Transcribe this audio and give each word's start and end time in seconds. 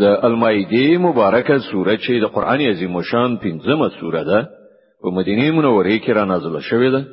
د 0.00 0.04
المایدې 0.26 0.98
مبارکه 1.06 1.58
سوره 1.72 1.96
چې 1.96 2.12
د 2.20 2.24
قران 2.34 2.60
عظیم 2.60 2.94
شان 3.10 3.36
پنځمه 3.44 3.88
سوره 4.00 4.22
ده 4.24 4.38
په 5.02 5.10
مدینه 5.16 5.50
منوره 5.56 5.98
کې 6.00 6.12
را 6.18 6.24
نازله 6.24 6.60
شوې 6.60 6.90
ده 6.94 7.04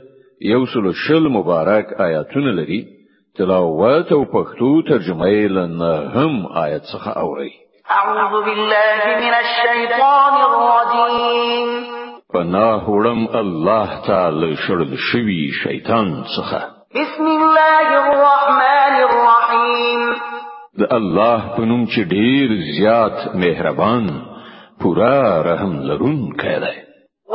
یو 0.51 0.65
سلو 0.73 0.93
شل 0.93 1.27
مبارک 1.27 1.93
آیاتونه 2.07 2.51
لري 2.61 2.79
تلاوت 3.37 4.11
او 4.11 4.23
پښتو 4.35 4.87
ترجمه 4.91 5.25
یې 5.27 5.51
لنه 5.51 6.09
هم 6.15 6.45
آیت 6.65 6.81
څخه 6.93 7.17
اوري 7.23 7.51
اعوذ 7.89 8.43
بالله 8.47 8.99
من 9.23 9.33
الشیطان 9.43 10.33
الرجیم 10.47 11.69
پناه 12.33 12.83
وړم 12.87 13.35
الله 13.35 13.89
تعالی 14.07 14.55
شړل 14.67 14.95
شوی 15.11 15.51
شیطان 15.63 16.23
څخه 16.23 16.59
بسم 16.95 17.23
الله 17.37 17.87
الرحمن 18.01 18.38
د 20.79 20.83
الله 20.99 21.39
په 21.55 21.61
نوم 21.69 21.81
چې 21.91 22.01
ډیر 22.15 22.47
زیات 22.79 23.17
مهربان 23.43 24.03
پورا 24.83 25.15
رحم 25.47 25.71
لرون 25.89 26.17
کړه 26.39 26.73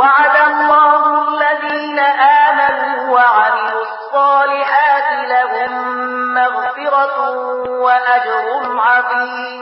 وعد 0.01 0.37
الله 0.51 1.19
الذين 1.43 1.99
آمنوا 2.27 2.95
وعملوا 3.15 3.83
الصالحات 3.89 5.09
لهم 5.35 5.73
مغفرة 6.39 7.19
وأجر 7.87 8.47
عظيم 8.87 9.61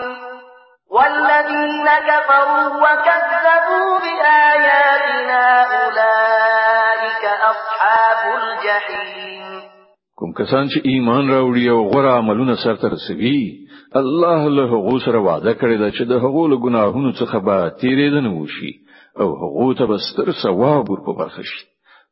والذين 0.96 1.86
كفروا 2.10 2.66
وكذبوا 2.84 3.88
بآياتنا 4.04 5.42
أولئك 5.80 7.24
أصحاب 7.52 8.22
الجحيم 8.38 9.42
کوم 10.20 10.32
کسان 10.38 10.66
چې 10.72 10.84
ایمان 10.84 11.30
راوړي 11.30 11.68
او 11.74 11.84
غوړه 11.92 12.10
عملونه 12.18 12.54
سرته 12.64 12.88
رسوي 12.90 13.61
الله 13.96 14.48
له 14.50 14.64
هغه 14.64 14.98
سره 15.04 15.18
وعده 15.20 15.54
کړی 15.60 15.76
دا 15.78 15.88
چې 15.96 16.02
د 16.10 16.12
هغه 16.24 16.42
له 16.52 16.56
ګناهونو 16.64 17.10
څخه 17.20 17.36
به 17.46 17.56
تیرېدنه 17.80 18.30
وشي 18.40 18.72
او 19.20 19.26
هغه 19.42 19.74
ته 19.78 19.84
بستر 19.86 20.32
ثواب 20.42 20.90
ورکو 20.90 21.12
برخه 21.14 21.42
شي 21.42 21.64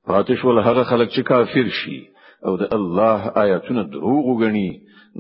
پاتش 0.08 0.44
ول 0.44 0.58
هغه 0.69 0.82
خلک 0.91 1.08
چې 1.16 1.22
کافر 1.30 1.66
شي 1.80 1.98
او 2.46 2.56
د 2.56 2.64
الله 2.77 3.20
آیاتونه 3.44 3.82
دروغ 3.92 4.24
وګڼي 4.28 4.70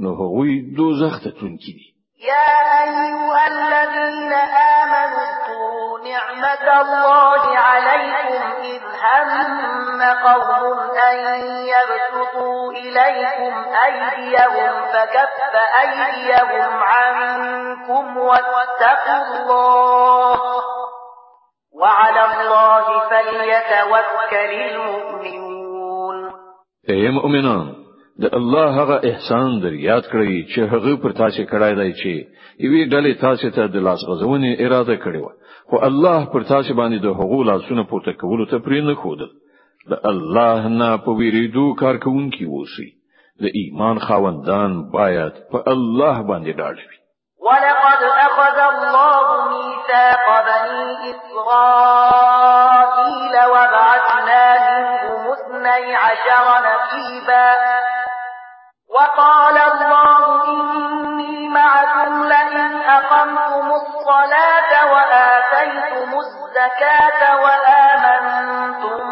نو 0.02 0.10
هغه 0.20 0.46
دوزخ 0.76 1.20
ته 1.24 1.30
تونکي 1.30 1.72
دي 1.78 1.86
يا 2.32 2.54
أيها 2.84 3.40
الذين 3.54 4.32
آمنوا 4.80 5.20
اذكروا 5.28 5.92
نعمة 6.10 6.64
الله 6.84 7.42
عليكم 7.68 8.44
إذ 8.74 8.82
هم 9.02 10.00
قوم 10.28 10.80
أن 11.08 11.22
يبسطوا 11.72 12.72
إليكم 12.72 13.54
أيديهم 13.86 14.74
فكف 14.92 15.29
فأيديهم 15.54 16.72
عنكم 16.92 18.16
واتقوا 18.16 19.20
الله 19.42 20.60
وعلى 21.80 22.22
الله 22.30 22.84
فليتوكل 23.10 24.52
المؤمنون 24.76 26.24
اي 26.90 27.08
مؤمنان 27.08 27.74
د 28.20 28.24
الله 28.34 28.68
هغه 28.82 28.96
احسان 29.12 29.60
در 29.62 29.72
یاد 29.88 30.04
کړئ 30.12 30.34
چې 30.52 30.60
هغه 30.72 30.96
پر 31.02 31.12
تاسو 31.22 31.42
کړای 31.52 31.72
دی 31.80 31.90
چې 32.00 32.10
یوې 32.66 32.82
ډلې 32.92 33.12
تاسو 33.24 33.50
ته 33.56 33.66
د 33.66 33.76
لاس 33.88 34.00
غزونې 34.10 34.50
اراده 34.64 34.96
کړې 35.04 35.20
و 35.26 35.30
خو 35.70 35.84
الله 35.88 36.24
پر 36.32 36.44
تاسو 36.52 36.74
باندې 36.80 36.98
د 37.04 37.06
هغو 37.20 37.42
لاسونه 37.50 37.84
پورته 37.90 38.12
کولو 38.22 38.44
ته 38.52 38.56
پرې 38.58 38.80
نه 38.88 38.94
خوده 38.94 39.28
د 39.90 40.02
الله 40.12 40.68
نه 40.80 40.90
په 41.04 41.18
ویریدو 41.20 41.66
کار 41.82 41.96
کوونکی 42.06 42.46
وسی 42.56 42.90
د 43.44 43.46
ایمان 43.60 43.96
خاوندان 44.08 44.70
باید 44.96 45.32
په 45.52 45.58
الله 45.72 46.16
باندې 46.30 46.50
ډاډ 46.60 46.76
وي 46.82 46.96
ولقد 47.46 48.00
أخذ 48.26 48.58
الله 48.72 49.26
ميثاق 49.52 50.24
بني 50.48 50.82
إسرائيل 51.12 53.34
وبعثنا 53.54 54.44
منهم 54.68 55.16
اثني 55.34 55.84
عشر 56.04 56.46
نقيبا 56.68 57.50
وقال 58.96 59.56
الله 59.72 60.24
إني 60.44 61.34
معكم 61.48 62.12
لئن 62.32 62.56
أقمتم 62.98 63.66
الصلاة 63.80 64.70
وآتيتم 64.92 66.10
الزكاة 66.24 67.20
وآمنتم 67.44 69.04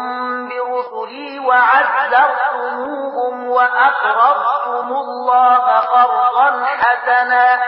به 1.09 1.39
وعزرتموهم 1.39 3.49
وأقرضتم 3.49 4.87
الله 4.93 5.77
قرضا 5.79 6.65
حسنا 6.77 7.59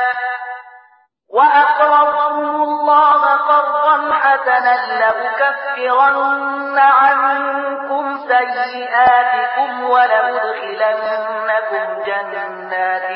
وأقرضتم 1.34 2.56
الله 2.62 3.38
قرضا 3.38 4.14
حسنا 4.14 4.98
لأكفرن 5.00 6.80
عنكم 6.80 8.20
سيئاتكم 8.28 9.84
ولأدخلنكم 9.90 12.04
جنات 12.06 13.12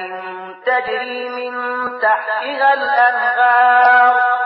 تجري 0.66 1.30
من 1.30 1.62
تحتها 2.02 2.74
الأنهار 2.74 4.45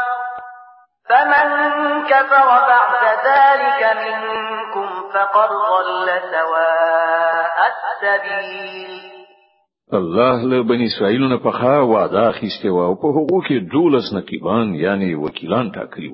كفر 2.09 2.41
بعد 2.73 3.03
ذلك 3.29 3.81
منكم 4.03 4.87
فقد 5.13 5.49
ضل 5.49 6.07
سواء 6.35 7.57
السبيل 7.71 8.93
الله 9.93 10.43
له 10.45 10.63
بني 10.63 10.85
اسرائیل 10.87 11.29
نه 11.29 11.37
پخا 11.37 11.77
وعده 11.93 12.29
اخیسته 12.29 12.69
او 12.87 12.95
په 13.03 13.07
هغه 13.17 13.41
کې 13.47 13.69
دولس 13.73 14.09
نقیبان 14.19 14.73
یعنی 14.85 15.13
وکیلان 15.23 15.71
ټاکلي 15.77 16.11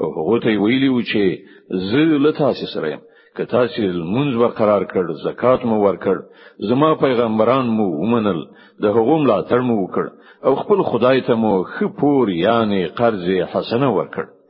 او 0.00 0.08
هغه 0.18 0.38
ته 0.44 0.58
ویلی 0.64 0.88
و 0.88 1.02
چې 1.12 1.86
زه 1.90 2.04
له 2.26 2.32
تاسو 2.38 2.66
سره 2.74 2.92
یم 2.92 3.02
که 3.36 3.44
تاسو 3.54 3.86
منځ 4.14 4.38
برقرار 4.44 4.86
کړ 4.94 5.22
زکات 5.24 5.64
مو 5.64 5.78
ورکړ 5.86 6.22
زما 6.70 6.94
پیغمبران 7.04 7.66
مو 7.78 7.86
ومنل 8.02 8.40
د 8.82 8.84
هغو 8.98 9.18
ملاتړ 9.24 9.60
مو 9.70 9.76
وکړ 9.86 10.04
او 10.50 10.54
خپل 10.64 10.82
خدای 10.92 11.20
ته 11.30 11.34
مو 11.44 11.56
خپور 11.74 12.30
یعنی 12.44 12.84
قرض 13.02 13.26
حسنه 13.56 13.90
ورکړ 13.98 14.41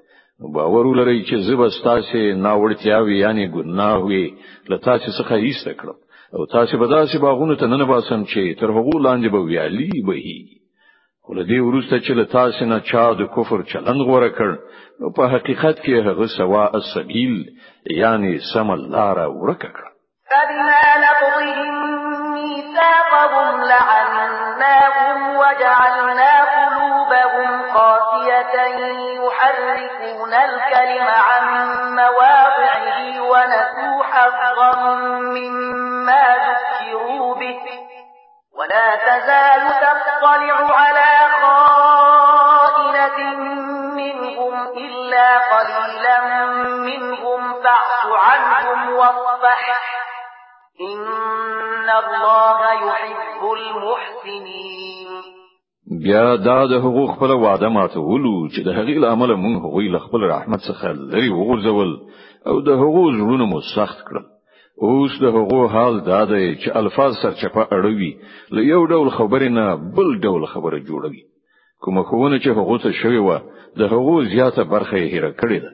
باور 0.50 0.86
ولرئ 0.90 1.18
چې 1.18 1.36
زبستاسه 1.48 2.20
ناوړتیاوي 2.44 3.18
یعنی 3.18 3.44
ګناهوي 3.56 4.36
لتاسه 4.70 5.10
څخه 5.18 5.32
ایسته 5.34 5.74
کړم 5.74 5.96
او 6.36 6.46
تاسو 6.54 6.78
به 6.78 6.86
داسې 6.92 7.18
باغونه 7.24 7.54
ته 7.60 7.66
نه 7.66 7.84
باسم 7.90 8.24
چې 8.24 8.58
تر 8.60 8.70
هغه 8.78 9.00
لاندې 9.06 9.28
به 9.34 9.40
ویالي 9.40 9.90
به 10.06 10.12
هي 10.12 10.46
ولدي 11.28 11.60
ورسته 11.60 11.98
چې 12.04 12.10
له 12.18 12.24
تاسو 12.34 12.64
نه 12.72 12.78
چا 12.90 13.06
د 13.20 13.26
کفر 13.36 13.62
چلند 13.72 14.00
غوړه 14.08 14.30
کړ 14.36 14.56
په 15.16 15.26
حقیقت 15.34 15.80
کې 15.84 16.06
هغه 16.08 16.26
سوا 16.38 16.64
السبیل 16.80 17.34
یعنی 18.02 18.38
سم 18.54 18.70
الله 18.78 19.08
را 19.20 19.28
ورکه 19.36 19.68
کړ 19.68 19.86
فبما 20.30 20.78
نقضهم 21.06 21.66
ميثاقهم 22.34 23.60
لعناهم 23.72 25.36
وجعلناهم 25.40 26.41
وَيَنزِعْنَا 30.32 30.66
الْكَلِمَ 30.68 31.06
عَن 31.06 31.44
مَّوَاضِعِهِ 31.96 33.20
وَنَسُوا 33.20 34.04
حَظًّا 34.04 34.92
مِّمَّا 35.36 36.24
ذُكِّرُوا 36.46 37.34
بِهِ 37.34 37.60
وَلَا 38.56 38.96
تَزَالُ 38.96 39.62
تَطَّلِعُ 39.68 40.56
عَلَىٰ 40.78 41.16
خَائِنَةٍ 41.42 43.18
مِّنْهُمْ 43.94 44.62
إِلَّا 44.68 45.38
قَلِيلًا 45.56 46.20
مِّنْهُمْ 46.64 47.62
فَاعْفُ 47.62 48.04
عَنْهُمْ 48.24 48.92
وَاصْفَحْ 48.92 49.80
إِنَّ 50.80 51.90
اللَّهَ 51.96 52.72
يُحِبُّ 52.72 53.52
الْمُحْسِنِينَ 53.52 55.21
بیا 56.04 56.26
دا 56.46 56.58
د 56.72 56.74
حقوق 56.84 57.10
خپل 57.16 57.30
وعده 57.42 57.68
ماتولو 57.76 58.34
چې 58.52 58.60
د 58.66 58.70
هغې 58.78 58.96
لامل 59.04 59.30
مونږ 59.42 59.54
هغوی 59.64 59.86
له 59.94 59.98
خپل 60.06 60.20
رحمت 60.34 60.60
څخه 60.68 60.86
لري 61.12 61.30
وغورځول 61.36 61.90
او 62.50 62.56
د 62.68 62.70
هغو 62.82 63.02
زړونه 63.18 63.44
مو 63.52 63.58
سخت 63.76 63.98
کړل 64.08 64.24
اوس 64.86 65.12
د 65.24 65.26
هغو 65.36 65.60
حال 65.74 65.94
دا 66.10 66.20
دی 66.32 66.44
چې 66.62 66.68
الفاظ 66.82 67.12
سرچپه 67.22 67.62
اړوي 67.76 68.10
له 68.54 68.60
یو 68.72 68.80
ډول 68.92 69.08
خبرې 69.18 69.48
نه 69.58 69.66
بل 69.96 70.08
ډول 70.26 70.46
خبره 70.54 70.78
جوړوي 70.90 71.22
کومه 71.82 72.02
خوونه 72.08 72.36
چې 72.44 72.48
هغو 72.58 72.76
ته 72.84 72.90
شوی 73.00 73.18
و 73.28 73.30
د 73.80 73.92
هغو 73.94 74.14
زیاته 74.34 74.62
برخه 74.74 74.94
یې 74.98 75.08
هېره 75.14 75.32
کړې 75.40 75.58
ده 75.64 75.70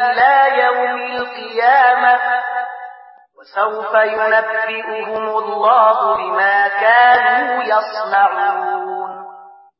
إلى 0.02 0.62
يوم 0.64 1.00
القيامة 1.16 2.18
وسوف 3.38 3.94
ينبئهم 3.94 5.24
الله 5.24 6.16
بما 6.16 6.68
كانوا 6.68 7.62
يصنعون 7.64 8.92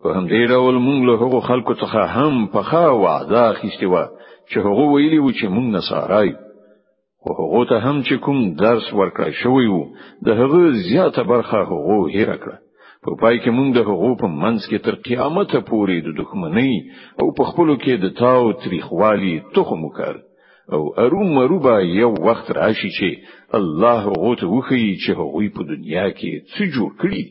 په 0.04 0.08
همدې 0.18 0.42
ډول 0.50 0.74
موږ 0.86 0.98
له 1.08 1.14
هغو 1.22 1.40
خلکو 1.40 1.72
څخه 1.74 2.00
هم 2.16 2.46
په 2.52 2.62
خا 2.62 2.86
وعده 2.92 3.40
اخیستې 3.52 3.86
و 3.86 3.94
چې 4.50 4.56
هغه 4.66 4.82
ویلي 4.92 5.18
و 5.18 5.30
چې 5.30 5.44
موږ 5.54 5.66
نصارای 5.78 6.28
او 7.26 7.32
هغه 7.40 7.64
ته 7.68 7.78
هم 7.86 8.02
چې 8.02 8.14
کوم 8.24 8.54
درس 8.54 8.86
ورکړ 8.92 9.28
شوی 9.42 9.66
وو 9.68 9.82
د 10.26 10.28
هغه 10.28 10.62
زیاته 10.88 11.22
برخه 11.22 11.56
هغه 11.58 12.08
هیر 12.14 12.34
کړه 12.42 12.56
په 13.04 13.10
پای 13.20 13.36
کې 13.42 13.50
موږ 13.58 13.68
د 13.76 13.80
حقوق 13.88 14.14
په 14.22 14.28
منځ 14.42 14.60
کې 14.70 14.78
تر 14.86 14.94
قیامت 15.06 15.52
پورې 15.70 15.96
د 16.02 16.08
دښمنۍ 16.18 16.72
او 17.20 17.26
په 17.38 17.42
خپلو 17.50 17.74
کې 17.82 17.92
د 18.04 18.06
تاو 18.20 18.44
تریخوالي 18.62 19.34
تخم 19.54 19.80
وکړ 19.86 20.12
او 20.76 20.80
ارو 21.04 21.22
مروبا 21.36 21.76
یو 22.02 22.10
وخت 22.28 22.46
راشي 22.60 22.90
چې 22.98 23.10
الله 23.58 24.00
غوته 24.20 24.46
وخی 24.56 24.84
چې 25.02 25.10
هغوی 25.20 25.48
په 25.56 25.62
دنیا 25.72 26.04
کې 26.18 26.32
څه 26.52 26.62
جوړ 26.74 26.90
کړی 27.02 27.26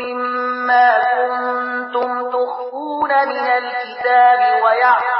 مما 0.00 0.88
كنتم 1.14 2.10
تخفون 2.34 3.12
من 3.32 3.46
الكتاب 3.60 4.40
ويعلم 4.64 5.19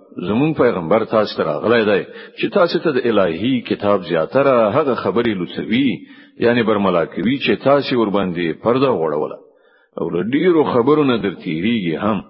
زمون 0.17 0.53
پیغمبر 0.53 1.05
تاسو 1.05 1.37
ته 1.37 1.43
راغلی 1.43 1.85
دی 1.85 2.03
چې 2.37 2.49
تاسو 2.53 2.79
ته 2.79 2.91
د 2.91 2.99
الهي 3.05 3.61
کتاب 3.61 4.01
زیاتره 4.09 4.71
هغه 4.77 4.95
خبرې 4.95 5.33
لوڅوي 5.35 5.89
یعنی 6.45 6.63
برملا 6.63 7.05
کوي 7.05 7.39
چې 7.45 7.63
تاسو 7.63 7.99
ور 7.99 8.09
باندې 8.09 8.57
پرده 8.63 8.89
غوړول 8.99 9.33
او 10.01 10.23
ډیرو 10.33 10.63
خبرو 10.63 11.03
نه 11.03 11.17
درتیریږي 11.17 11.95
هم 12.03 12.21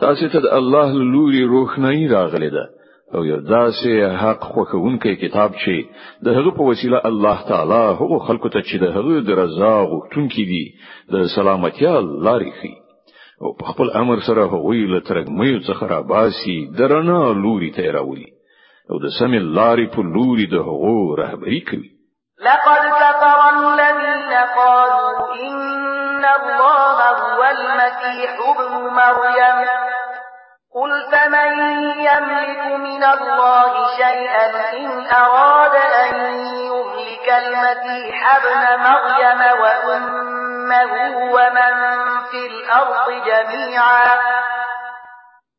تاسو 0.00 0.28
ته 0.28 0.40
د 0.40 0.46
الله 0.58 0.92
لوري 0.92 1.44
روښنايي 1.46 2.08
راغلی 2.12 2.50
ده 2.50 2.66
او 3.14 3.24
یو 3.24 3.38
داسې 3.38 4.20
حق 4.22 4.40
خوښونکی 4.50 5.14
کتاب 5.24 5.50
چې 5.54 5.84
د 6.24 6.28
هغه 6.38 6.50
په 6.50 6.62
وسیله 6.70 7.00
الله 7.04 7.38
تعالی 7.48 7.82
هغه 8.02 8.18
خلکو 8.18 8.48
ته 8.48 8.60
چې 8.62 8.76
د 8.76 8.84
هغه 8.96 9.20
درزا 9.20 9.74
غوښتونکي 9.92 10.44
دي 10.52 10.64
د 11.12 11.26
سلامتیا 11.36 12.00
لارې 12.00 12.50
ښيي 12.60 12.79
او 13.42 13.48
په 13.58 13.64
خپل 13.72 13.86
امر 14.02 14.18
سره 14.28 14.42
هغوی 14.54 14.80
له 14.94 15.00
ترګمې 15.08 15.52
څخه 15.68 15.84
را 15.94 16.00
باسي 16.12 16.58
درنا 16.78 17.20
لوري 17.44 17.70
ته 17.76 17.84
راولي 17.96 18.28
او 18.90 18.96
د 19.04 19.06
سمې 19.18 19.38
لارې 19.58 19.86
په 19.94 20.00
لوري 20.14 20.46
د 20.54 20.56
هغو 20.68 21.00
رهبری 21.22 21.60
کوي 21.70 21.90
لقد 22.48 22.80
كفر 23.02 23.38
الذين 23.56 24.32
قالوا 24.56 25.12
إن 25.48 26.24
الله 26.40 26.98
هو 27.20 27.42
المسيح 27.56 28.30
ابن 28.54 28.70
مريم 29.00 29.60
قل 30.76 30.90
فمن 31.12 31.50
يملك 32.10 32.60
من 32.88 33.02
الله 33.14 33.72
شيئا 34.00 34.46
إن 34.80 34.88
أراد 35.26 35.74
أن 35.74 36.14
يهلك 36.70 37.26
المسيح 37.42 38.34
ابن 38.36 38.60
مريم 38.88 39.40
وأمه 39.62 40.39
وقومه 40.70 41.16
ومن 41.32 41.72
في 42.30 42.46
الأرض 42.46 43.10
جميعا 43.10 44.18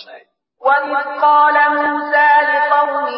وَإِذْ 0.65 0.97
قَالَ 1.21 1.55
مُوسَى 1.77 2.29
لِقَوْمِهِ 2.49 3.09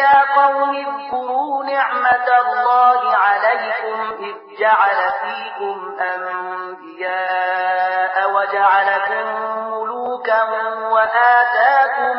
يَا 0.00 0.16
قَوْمِ 0.38 0.72
اذْكُرُوا 0.86 1.56
نِعْمَةَ 1.70 2.26
اللَّهِ 2.44 3.00
عَلَيْكُمْ 3.26 3.98
إِذْ 4.28 4.36
جَعَلَ 4.60 4.98
فِيكُمْ 5.20 5.76
أَنْبِيَاءَ 6.14 8.14
وَجَعَلَكُمْ 8.34 9.26
مُلُوكًا 9.70 10.42
وَآتَاكُمْ 10.94 12.14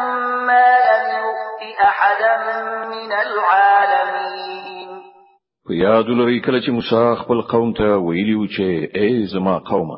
مَا 0.50 0.70
لَمْ 0.90 1.04
يُؤْتِ 1.20 1.56
أَحَدًا 1.90 2.34
مِنَ 2.88 3.12
الْعَالَمِينَ 3.12 4.71
په 5.72 5.78
یاد 5.88 6.08
لري 6.20 6.38
کله 6.46 6.60
چې 6.64 6.70
موسی 6.78 7.02
خپل 7.20 7.42
قوم 7.52 7.70
ته 7.80 7.98
ویلی 8.06 8.34
و 8.38 8.46
چې 8.56 9.04
ای 9.04 9.28
زما 9.34 9.52
قومه 9.70 9.98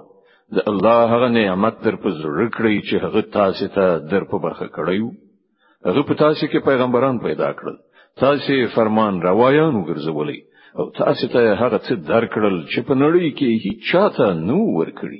د 0.58 0.68
الله 0.72 1.06
هغه 1.14 1.30
نعمت 1.38 1.80
در 1.86 1.96
په 2.04 2.10
زړه 2.18 2.46
کړی 2.58 2.76
چې 2.88 2.96
هغه 3.06 3.22
تاسو 3.38 3.70
ته 3.78 3.86
در 4.12 4.24
په 4.34 4.38
برخه 4.46 4.68
کړیو 4.76 5.10
هغه 5.90 6.04
په 6.10 6.14
تاسو 6.22 6.50
کې 6.52 6.60
پیغمبران 6.70 7.20
پیدا 7.26 7.50
کړل 7.54 7.78
تاسو 8.26 8.60
فرمان 8.76 9.20
روایان 9.24 9.80
وګرځولې 9.82 10.38
او 10.78 10.90
تاسو 11.02 11.28
ته 11.38 11.56
هغه 11.64 11.78
څه 11.78 11.94
در 12.12 12.26
کړل 12.36 12.56
چې 12.72 12.80
په 12.88 12.94
نړۍ 13.04 13.34
کې 13.38 13.62
هیڅ 13.64 13.92
چاته 13.92 14.34
نو 14.48 14.62
ورکړي 14.78 15.20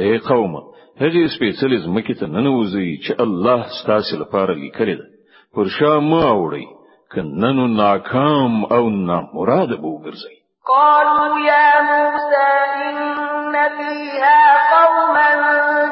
اے 0.00 0.08
قوم 0.28 0.54
هغه 1.02 1.26
سپیڅلې 1.34 1.80
مکه 1.96 2.14
ته 2.20 2.26
ننوځي 2.26 2.88
چې 3.06 3.12
الله 3.24 3.58
ستاسو 3.82 4.16
لپاره 4.22 4.52
لیکلې 4.62 4.94
ده 4.98 5.06
پر 5.54 5.64
شا 5.78 5.92
ما 6.10 6.26
وړي 6.32 6.66
نو 7.14 7.66
ناکام 7.66 8.64
او 8.76 8.88
نامراد 8.90 9.68
وګرځي 9.84 10.36
قالوا 10.66 11.38
يا 11.46 11.82
موسى 11.82 12.48
إن 12.88 13.52
فيها 13.52 14.38
قوما 14.72 15.34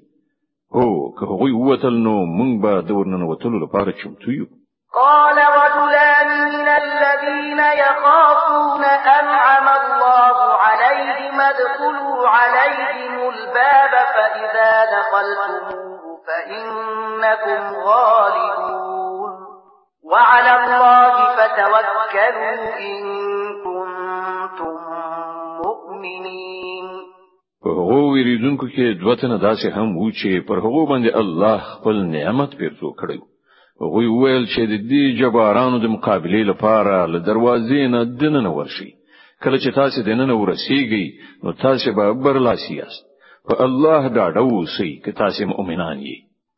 او 0.79 0.85
که 1.19 1.27
هغه 1.31 1.67
وتل 1.67 1.99
نو 2.07 2.15
مونږ 2.37 2.61
به 2.63 2.71
د 2.89 2.97
ورننه 2.97 3.25
وتلو 3.31 3.63
لپاره 3.65 3.91
چمتو 4.01 4.31
یو 4.39 4.45
قال 4.99 5.36
فإنكم 16.49 17.63
غالبون 17.87 19.31
وعلى 20.11 20.51
الله 20.65 21.13
فتوكلوا 21.37 22.53
إن 22.89 22.99
كنتم 23.65 24.75
مؤمنين 25.65 26.85
په 27.63 27.69
هغو 27.79 28.01
ویریدونکو 28.13 28.67
کې 28.75 28.99
دوه 29.01 29.15
تنه 29.21 29.37
داسې 29.47 29.67
هم 29.77 29.97
وو 29.97 30.11
چې 30.19 30.47
پر 30.47 30.57
هغو 30.65 30.85
باندې 30.91 31.11
الله 31.21 31.57
خپل 31.71 31.95
نعمت 32.15 32.51
پیرزو 32.59 32.91
کړی 33.01 33.19
هغوی 33.81 34.07
ویل 34.07 34.45
چې 34.53 34.61
د 34.71 34.75
دې 34.91 35.03
جبارانو 35.21 35.77
د 35.79 35.87
مقابلې 35.95 36.43
لپاره 36.51 37.05
له 37.13 37.19
دروازې 37.29 37.81
نه 37.95 38.03
دننه 38.03 38.49
ورشي 38.57 38.91
کله 39.43 39.57
چې 39.63 39.75
تاسو 39.79 40.01
دننه 40.07 40.33
ورسیږئ 40.45 41.05
نو 41.43 41.51
تاسو 41.65 41.93
به 41.97 42.13
برلاسي 42.23 42.75
یاست 42.77 43.03
په 43.49 43.61
الله 43.65 44.01
ډاډه 44.15 44.41
اوسئ 44.45 44.91
چې 45.03 45.11
تاسو 45.21 45.45
مؤمنان 45.51 45.99
یئ 46.09 46.17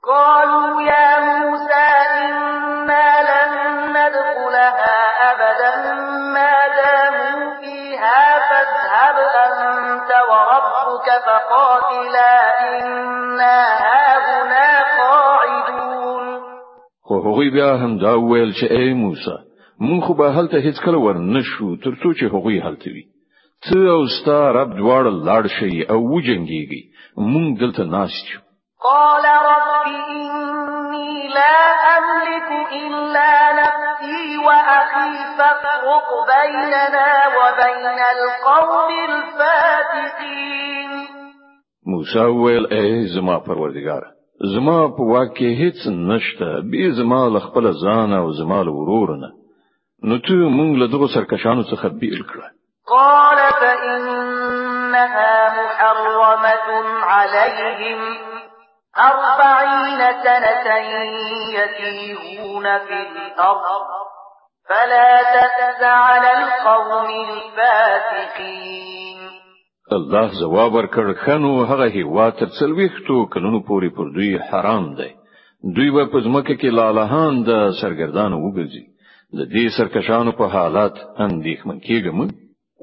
قالوا 0.10 0.82
يا 0.82 1.10
موسى 1.24 1.88
إنا 2.22 3.10
لن 3.32 3.52
ندخلها 3.98 4.96
أبدا 5.32 5.72
ما 6.36 6.56
داموا 6.82 7.46
فيها 7.60 8.26
فاذهب 8.50 9.18
أنت 9.48 10.12
وربك 10.30 11.06
فقاتلا 11.26 12.32
إنا 12.78 13.58
هاهنا 13.84 14.68
قاعدون 15.00 16.26
خو 17.06 17.20
هغوی 17.20 17.50
بیا 17.50 17.76
هم 17.76 17.98
دا 17.98 18.14
ویل 18.20 18.54
چې 18.54 18.72
ای 18.72 18.94
موسی 18.94 19.38
مونږ 19.82 20.04
خو 20.08 20.14
به 20.14 20.30
هلته 20.32 20.58
هیڅ 20.62 20.86
کله 20.86 20.98
ورنشو 21.00 21.76
تر 21.84 21.94
څو 21.96 22.14
چې 22.20 22.24
هغوی 22.24 22.60
هلته 22.60 22.92
وي 22.92 23.04
ته 23.64 23.90
او 23.96 24.08
ستا 24.20 24.52
رب 24.52 24.70
دواړه 24.78 25.24
لاړ 25.26 25.48
شي 25.60 25.84
او 25.90 26.22
مونږ 27.18 27.50
دلته 27.62 27.84
ناست 27.84 28.26
یو 28.34 28.40
قال 28.84 29.26
إني 29.88 31.28
لا 31.34 31.60
أملك 31.98 32.50
إلا 32.74 33.32
نفسي 33.62 34.38
وأخي 34.48 35.12
فافرق 35.38 35.88
بيننا 36.34 37.10
وبين 37.40 37.96
القوم 38.16 38.90
الفاسقين 39.10 40.90
موسی 41.88 42.20
ویل 42.20 42.74
ای 42.74 43.08
زما 43.16 43.40
پروردگاره 43.40 44.12
زما 44.56 44.88
په 44.98 45.02
واکه 45.04 45.50
هیڅ 45.62 45.88
نشته 45.88 46.62
زما 46.92 47.28
له 47.30 47.52
ځان 47.86 48.14
او 48.14 48.32
زما 48.32 48.62
له 48.64 48.72
نه 49.22 49.30
نو 50.04 50.18
ته 50.18 50.34
مونږ 50.58 50.78
له 50.80 50.88
دغه 50.88 51.08
سرکشانو 51.14 51.64
څخه 51.64 51.88
بي 51.88 52.18
کړه 52.24 52.44
قال 52.88 53.38
فإنها 53.62 55.50
محرمة 55.50 56.96
عليهم 57.04 58.18
أربعين 58.98 60.02
سنة 60.26 60.66
يتيهون 61.62 62.66
في 62.66 62.70
الأرض 62.94 63.88
فلا 64.70 65.12
تتز 65.24 65.82
على 65.84 66.32
القوم 66.38 67.10
الفاسقين 67.10 69.20
الله 69.92 70.28
جواب 70.42 70.74
ورکړ 70.74 71.14
خنو 71.26 71.64
هغه 71.64 71.88
هیوا 71.88 72.30
تر 72.40 72.48
څلويختو 72.60 73.28
کلونو 73.36 73.60
پورې 73.60 73.90
پر 73.98 74.06
دوی 74.18 74.32
حرام 74.50 74.86
دی 74.98 75.12
دوی 75.78 75.90
به 75.96 76.04
په 76.12 76.18
ځمکه 76.26 76.54
کې 76.60 76.70
لالهان 76.80 77.34
د 77.50 77.52
سرګردان 77.82 78.32
وګرځي 78.34 78.86
د 79.38 79.40
دې 79.54 79.66
سرکشانو 79.78 80.32
په 80.40 80.46
حالات 80.58 80.96
اندېښمن 81.28 81.78
کېږم 81.88 82.18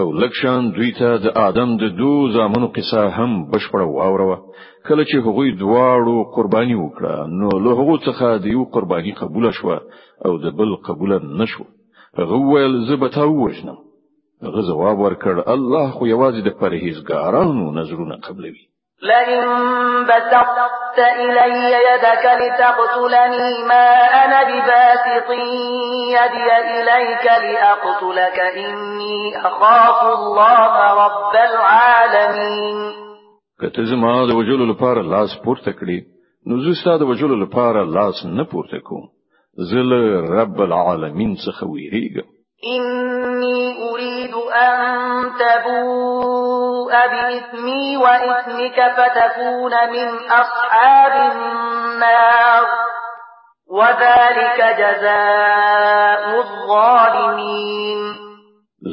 او 0.00 0.06
لکشان 0.12 0.62
دوی 0.76 0.90
ته 0.98 1.08
د 1.24 1.26
آدم 1.48 1.70
د 1.76 1.82
دوه 2.00 2.18
زامنو 2.36 2.68
قصه 2.76 3.00
هم 3.18 3.30
بشپړه 3.52 3.86
واوروه 3.96 4.36
کله 4.86 5.02
چې 5.10 5.16
هغوی 5.26 5.48
دواړو 5.62 6.16
قرباني 6.36 6.76
وکړه 6.80 7.14
نو 7.40 7.48
له 7.64 7.70
هغو 7.78 7.96
څخه 8.06 8.26
د 8.44 8.46
یو 8.56 8.62
قرباني 8.74 9.12
قبول 9.20 9.44
شوه 9.58 9.76
او 10.26 10.32
د 10.44 10.46
بل 10.58 10.70
قبول 10.86 11.12
نه 11.40 11.46
شو 11.52 11.64
هغه 12.20 12.36
ویل 12.50 12.74
زه 12.88 12.94
به 13.02 13.08
تا 13.16 13.24
وژنم 13.42 13.78
هغه 14.46 14.60
جواب 14.70 14.96
ورکړ 15.04 15.34
الله 15.54 15.86
خو 15.96 16.02
یوازې 16.14 16.40
د 16.46 16.50
پرهیزګارانو 16.60 17.62
نظرونه 17.80 18.14
قبلوي 18.26 18.62
لئن 19.08 19.50
بسطت 20.10 20.50
بسطت 20.92 21.04
إلي 21.04 21.72
يدك 21.72 22.24
لتقتلني 22.42 23.62
ما 23.68 23.84
أنا 24.24 24.40
بباسط 24.42 25.30
يدي 26.08 26.48
إليك 26.72 27.24
لأقتلك 27.52 28.40
إني 28.56 29.36
أخاف 29.40 30.18
الله 30.18 31.06
رب 31.06 31.36
العالمين 31.48 32.92
کته 33.60 33.84
زما 33.84 34.26
د 34.26 34.30
وجلو 34.36 34.64
لپاره 34.74 35.02
لاس 35.02 35.36
پورته 35.44 35.72
کړی 35.72 35.98
نو 36.46 36.60
زه 36.64 36.80
ستاسو 36.80 36.98
د 37.04 37.08
وجلو 37.08 37.34
لپاره 37.44 37.84
لاس 37.96 38.24
نه 38.26 38.44
پورته 38.52 38.78
کوم 38.78 39.08
زه 39.72 40.00
رب 40.40 40.60
العالمین 40.60 41.36
څخه 41.36 41.66
ویریږم 41.72 42.28
إني 42.64 43.90
أريد 43.90 44.41
أن 44.54 45.30
تبوء 45.40 46.92
بإثمي 46.92 47.96
وإثمك 47.96 48.76
فتكون 48.96 49.70
من 49.90 50.08
أصحاب 50.30 51.32
النار 51.32 52.66
وذلك 53.70 54.58
جزاء 54.82 56.20
الظالمين 56.40 57.98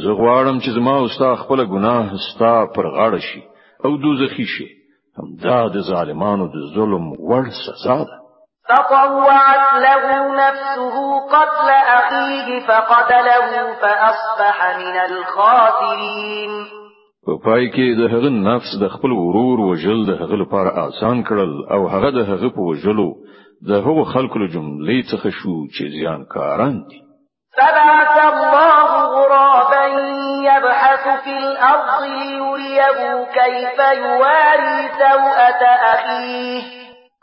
زه 0.06 0.12
غواړم 0.13 0.60
چې 0.62 0.70
زما 0.70 0.96
او 0.98 1.08
ستا 1.08 1.36
خپل 1.36 1.66
ګناه 1.66 2.08
ستا 2.30 2.66
پر 2.75 2.86
غاړه 2.88 3.20
شي 3.20 3.42
او 3.86 3.98
دوزخي 3.98 4.46
شي 4.46 4.68
همدا 5.18 5.68
د 5.68 5.82
ظالمانو 5.89 6.48
د 6.48 6.56
ظلم 6.75 7.08
ور 7.20 7.44
سزا 7.66 7.98
ده 8.04 8.19
فطوعت 8.70 9.82
له 9.82 10.34
نفسه 10.48 11.20
قتل 11.30 11.70
أخيه 11.70 12.68
فقتله 12.68 13.74
فأصبح 13.82 14.78
من 14.78 14.98
الخاسرين 15.06 16.66
په 17.28 17.36
پای 17.46 17.70
کې 17.72 17.98
د 18.00 18.02
هغه 18.14 18.30
نفس 18.50 18.70
د 18.84 18.88
خپل 18.96 19.12
ورور 19.20 19.60
د 20.10 20.12
هغه 20.22 20.36
لپاره 20.44 20.70
آسان 20.88 21.24
کړل 21.24 21.52
او 21.74 21.88
هغه 21.96 22.10
د 22.12 22.20
هغه 22.30 22.50
په 22.56 22.62
وجلو 22.70 23.08
د 23.70 23.82
خلکو 24.14 24.46
جملې 24.54 25.02
څخه 25.12 25.30
شو 25.30 25.56
چې 25.76 26.26
کاران 26.34 26.78
دي 26.90 27.02
فبعث 27.58 28.16
الله 28.34 28.90
غرابا 29.16 29.86
يبحث 30.50 31.08
في 31.24 31.38
الأرض 31.38 32.04
ليريه 32.04 33.26
كيف 33.40 33.80
يواري 33.98 34.82
سوءة 35.00 35.64
أخيه 35.94 36.79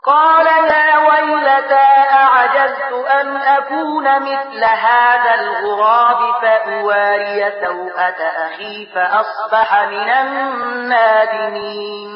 قال 0.07 0.45
يا 0.47 0.97
ويلتى 0.97 1.87
أعجزت 2.11 2.93
أن 3.21 3.27
أكون 3.37 4.05
مثل 4.19 4.63
هذا 4.63 5.33
الغراب 5.41 6.41
فأواري 6.41 7.51
سوءة 7.65 8.19
أخي 8.47 8.85
فأصبح 8.93 9.83
من 9.89 10.09
النادمين 10.09 12.07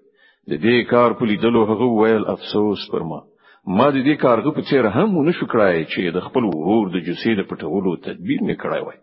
د 0.50 0.52
دې 0.64 0.90
کار 0.90 1.12
په 1.18 1.24
لیدلو 1.30 1.64
هغه 1.72 1.94
ویل 2.00 2.24
افسوس 2.34 2.88
پر 2.92 3.02
ما 3.12 3.20
ما 3.66 3.86
د 3.90 3.96
دې 4.06 4.16
کارغه 4.24 4.50
په 4.56 4.62
څیر 4.68 4.86
هم 4.96 5.16
ونه 5.16 5.32
شکرای 5.40 5.84
چې 5.92 6.00
د 6.16 6.18
خپل 6.26 6.44
ورور 6.44 6.84
د 6.94 7.04
جسید 7.06 7.38
د 7.44 7.48
پټولو 7.50 7.96
تدبیر 8.06 8.40
مې 8.48 8.56
وای 8.86 8.98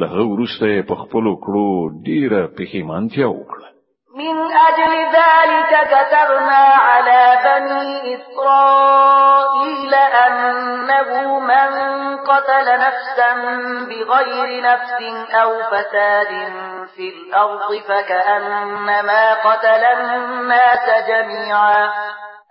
له 0.00 0.06
هغه 0.12 0.24
وروسته 0.34 0.66
په 0.88 0.94
خپل 1.02 1.24
کړو 1.44 1.68
ډیره 2.08 2.40
پښیمانتیا 2.58 3.28
وکړه 3.28 3.68
من 4.20 4.36
اجل 4.68 4.92
ذلك 5.18 5.70
كتبنا 5.92 6.62
على 6.88 7.22
بني 7.44 7.94
اسرائيل 8.14 9.94
انه 10.26 11.10
من 11.50 11.70
قتل 12.30 12.66
نفسا 12.86 13.30
بغير 13.90 14.50
نفس 14.64 15.00
او 15.42 15.50
فساد 15.72 16.30
في 16.96 17.08
الارض 17.14 17.68
فكانما 17.88 19.34
قتل 19.44 19.84
الناس 19.84 20.84
جميعا 21.08 22.09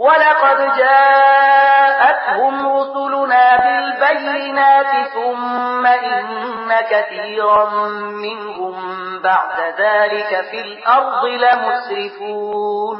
ولقد 0.00 0.58
جاءتهم 0.78 2.54
رسلنا 2.66 3.56
بالبينات 4.00 5.08
ثم 5.14 5.86
إن 5.86 6.58
كثيرا 6.90 7.88
منهم 8.10 8.74
بعد 9.22 9.74
ذلك 9.80 10.44
في 10.50 10.60
الأرض 10.60 11.24
لمسرفون 11.42 12.98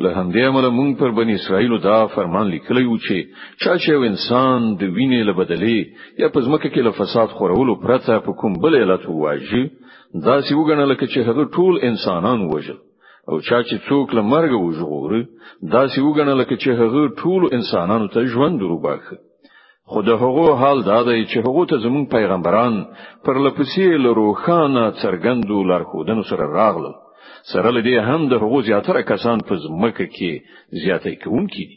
له 0.00 0.14
همدې 0.22 0.38
امر 0.48 0.68
مونږ 0.68 0.98
پر 0.98 1.10
بني 1.10 1.34
اسرائيل 1.34 1.78
دا 1.80 2.06
فرمان 2.06 2.46
لیکلی 2.50 2.84
و 2.86 2.96
چې 2.96 3.24
چا 3.64 3.76
چې 3.82 3.88
یو 3.92 4.02
انسان 4.10 4.60
د 4.76 4.82
وینې 4.82 5.20
له 5.28 5.32
بدلې 5.40 5.80
یا 6.22 6.28
په 6.28 6.40
ځمکه 6.46 6.68
کې 6.74 6.80
له 6.86 6.90
فساد 6.98 7.28
خورولو 7.38 7.74
پرته 7.82 8.18
په 8.26 8.32
کوم 8.40 8.52
بل 8.62 8.76
علت 8.82 9.02
واجی 9.08 9.64
دا 10.24 10.40
سی 10.46 10.54
وګڼل 10.54 10.90
کې 11.00 11.06
چې 11.12 11.18
هغه 11.28 11.42
ټول 11.56 11.74
انسانان 11.90 12.40
وژل 12.52 12.78
او 13.30 13.36
چا 13.48 13.58
چې 13.68 13.76
څوک 13.88 14.06
له 14.16 14.22
مرګ 14.32 14.50
وژغوري 14.66 15.22
دا 15.74 15.82
سی 15.92 15.98
وګڼل 16.06 16.38
چې 16.62 16.70
هغه 16.80 17.02
ټول 17.20 17.42
انسانانو 17.58 18.06
ته 18.14 18.20
ژوند 18.32 18.56
وروباخه 18.62 19.16
خو 19.90 19.98
د 20.08 20.10
هغو 20.22 20.46
حال 20.60 20.78
دا 20.90 20.98
دی 21.08 21.20
چې 21.30 21.38
هغه 21.46 21.62
ته 21.70 21.76
زمون 21.84 22.04
پیغمبران 22.16 22.74
پر 23.24 23.34
لپسې 23.46 23.86
له 24.04 24.10
روخانه 24.20 24.82
څرګندو 25.02 25.56
لارښودنو 25.70 26.22
سره 26.30 26.44
راغلل 26.58 26.94
سره 27.52 27.68
لدی 27.76 27.94
هم 28.08 28.20
د 28.32 28.34
هغو 28.42 28.58
زیاتره 28.68 29.00
کسان 29.10 29.38
په 29.48 29.54
ځمکه 29.64 30.04
کې 30.16 30.30
زیاتې 30.82 31.12
کوونکې 31.24 31.62
دي 31.70 31.76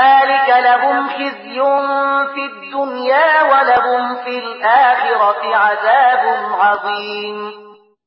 ذلك 0.00 0.48
لهم 0.68 1.08
خزي 1.08 1.58
في 2.34 2.42
الدنيا 2.52 3.28
ولهم 3.50 4.02
في 4.24 4.34
الآخرة 4.44 5.42
عذاب 5.64 6.22
عظيم 6.62 7.36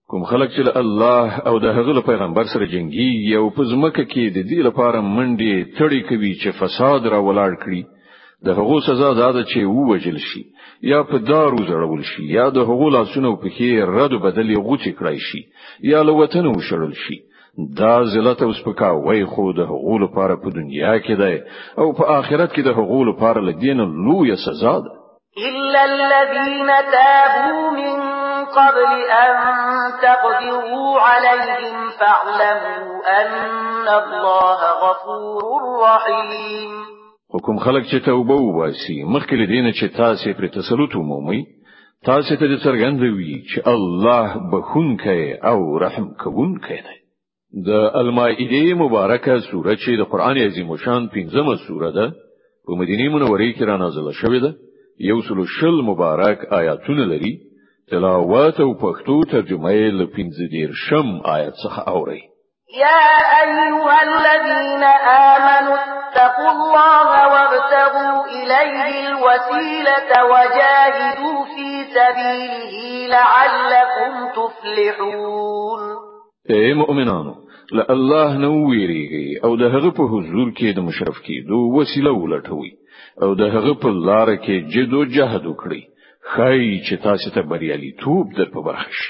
کوم 0.09 0.23
خلک 0.23 0.49
چې 0.55 0.77
الله 0.83 1.29
او 1.47 1.59
د 1.59 1.65
هغه 1.77 2.01
پیغمبر 2.09 2.45
سره 2.53 2.65
جنگي 2.75 3.07
یو 3.35 3.43
پزمکه 3.57 4.03
کې 4.11 4.25
د 4.37 4.39
دې 4.49 4.59
لپاره 4.69 4.99
منډې 5.15 5.55
تړي 5.77 6.01
کوي 6.09 6.33
چې 6.41 6.49
فساد 6.59 7.01
را 7.13 7.19
ولاړ 7.27 7.51
کړي 7.63 7.81
د 8.45 8.59
هغو 8.59 8.79
سزا 8.87 9.13
زاده 9.21 9.43
چې 9.51 9.59
ووجل 9.77 10.19
شي 10.29 10.41
یا 10.91 10.99
په 11.09 11.17
دارو 11.31 11.59
زړول 11.71 12.03
شي 12.11 12.23
یا 12.37 12.45
د 12.57 12.69
هغو 12.71 12.89
لاسونو 12.97 13.31
په 13.43 13.47
کې 13.55 13.69
رد 13.97 14.13
بدلې 14.25 14.57
غوچې 14.65 14.91
کړای 14.99 15.17
شي 15.27 15.41
یا 15.93 15.99
لوتنه 16.09 16.49
وشړل 16.57 16.93
شي 17.07 17.17
دا 17.77 18.03
ذلت 18.05 18.41
او 18.41 18.51
سپکاوی 18.53 19.25
خو 19.25 19.51
د 19.53 19.59
حقوق 19.69 20.01
لپاره 20.01 20.33
په 20.43 20.49
دنیا 20.55 20.93
کې 21.05 21.15
دی 21.21 21.35
او 21.81 21.85
په 21.97 22.03
آخرت 22.19 22.51
کې 22.53 22.61
د 22.65 22.69
حقوق 22.77 23.01
لپاره 23.09 23.39
لدین 23.49 23.77
لوی 24.05 24.35
سزا 24.45 24.73
ده 24.85 24.91
إلا 25.47 25.83
الذين 25.85 26.67
تابوا 26.67 27.71
من 27.71 27.95
قبل 28.57 28.91
أن 29.23 29.33
تقدروا 30.01 30.99
عليهم 31.01 31.77
فاعلموا 31.99 33.01
أن 33.21 33.87
الله 34.03 34.59
غفور 34.85 35.61
رحيم 35.85 36.71
حکم 37.33 37.57
خلق 37.57 37.83
چې 37.91 38.05
توبه 38.05 38.33
وباسي 38.35 39.03
مخکې 39.03 39.33
لدین 39.33 39.71
چې 39.71 39.97
تاسو 39.97 40.33
پر 40.37 40.47
تسلط 40.47 40.95
ومومئ 40.95 41.41
تاسو 42.05 42.35
ته 42.35 42.57
څرګندوي 42.65 43.43
چې 43.49 43.59
الله 43.67 44.37
بخون 44.51 44.97
کوي 44.97 45.33
او 45.51 45.77
رحم 45.77 46.07
کوون 46.23 46.57
کوي 46.59 47.06
د 47.55 47.71
المائده 47.95 48.73
مبارکه 48.83 49.39
سوره 49.51 49.75
چې 49.75 49.91
د 49.99 50.03
قران 50.11 50.37
عظیم 50.37 50.75
شان 50.77 51.07
پنځمه 51.15 51.55
سوره 51.67 51.91
ده 51.91 52.05
په 52.65 52.71
مدینه 52.79 53.09
منوره 53.15 53.53
کې 53.53 53.63
را 53.65 53.77
نازله 53.77 54.11
شوې 54.11 54.39
ده 54.45 54.51
یو 55.09 55.21
سلو 55.27 55.45
شل 55.45 55.81
مبارک 55.91 56.39
آیاتونه 56.53 57.05
لري 57.11 57.33
تلاوت 57.91 58.59
او 58.59 58.73
پښتو 58.83 59.31
ترجمه 59.31 59.71
یې 59.73 59.91
له 59.99 60.05
پنځه 60.15 60.43
دیر 60.51 60.71
شم 60.73 61.07
آیات 61.35 61.53
څخه 61.63 61.79
اوري 61.87 62.21
يا 62.83 63.03
أيها 63.43 63.97
الذين 64.09 64.83
آمنوا 65.33 65.77
اتقوا 65.83 66.51
الله 66.51 67.07
وابتغوا 67.33 68.15
إليه 68.37 69.09
الوسيلة 69.09 70.09
وجاهدوا 70.33 71.45
في 71.55 71.65
سبيله 71.95 73.07
لعلكم 73.07 74.13
تفلحون 74.35 76.06
اے 76.53 76.63
مؤمنانو 76.81 77.31
ل 77.77 77.93
الله 77.95 78.31
نو 78.43 78.51
ویریږي 78.71 79.25
او 79.47 79.51
د 79.61 79.73
هغه 79.73 79.89
په 79.97 80.03
حضور 80.11 80.47
کې 80.57 80.67
د 80.77 80.85
مشرف 80.87 81.17
کېدو 81.27 81.59
وسیله 81.77 82.11
ولټوي 82.23 82.71
او 83.27 83.29
د 83.41 83.53
هغه 83.57 83.73
په 83.81 83.89
لار 84.07 84.29
کې 84.47 84.55
جد 84.73 84.89
او 85.01 85.05
جهد 85.17 85.43
وکړي 85.47 85.83
خای 86.31 86.63
چې 86.85 86.95
تاسو 87.07 87.27
ته 87.35 87.41
بریالي 87.53 87.91
توپ 88.03 88.27
در 88.37 88.49
په 88.55 88.59
برخه 88.67 88.89
شي 88.99 89.09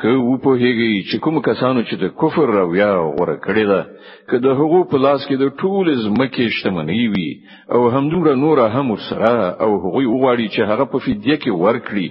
خو 0.00 0.10
و 0.28 0.34
په 0.44 0.50
هیږي 0.62 0.92
چې 1.08 1.16
کوم 1.24 1.36
کسانو 1.48 1.80
چې 1.88 1.94
د 2.02 2.04
کفر 2.20 2.46
راویا 2.58 2.90
غوړه 3.14 3.36
کړی 3.46 3.64
ده 3.70 3.80
که 4.28 4.36
د 4.44 4.46
هغو 4.58 4.80
په 4.90 4.96
لاس 5.04 5.20
کې 5.28 5.36
د 5.38 5.44
ټول 5.60 5.86
زمکه 6.04 6.44
شتمنۍ 6.56 7.02
وي 7.12 7.30
او 7.74 7.80
همدومره 7.94 8.32
نور 8.44 8.58
هم 8.76 8.88
سره 9.08 9.32
او 9.64 9.70
هغوی 9.82 10.06
وغواړي 10.12 10.46
چې 10.54 10.60
هغه 10.70 10.84
په 10.92 10.96
فدیه 11.04 11.36
کې 11.42 11.52
ورکړي 11.64 12.06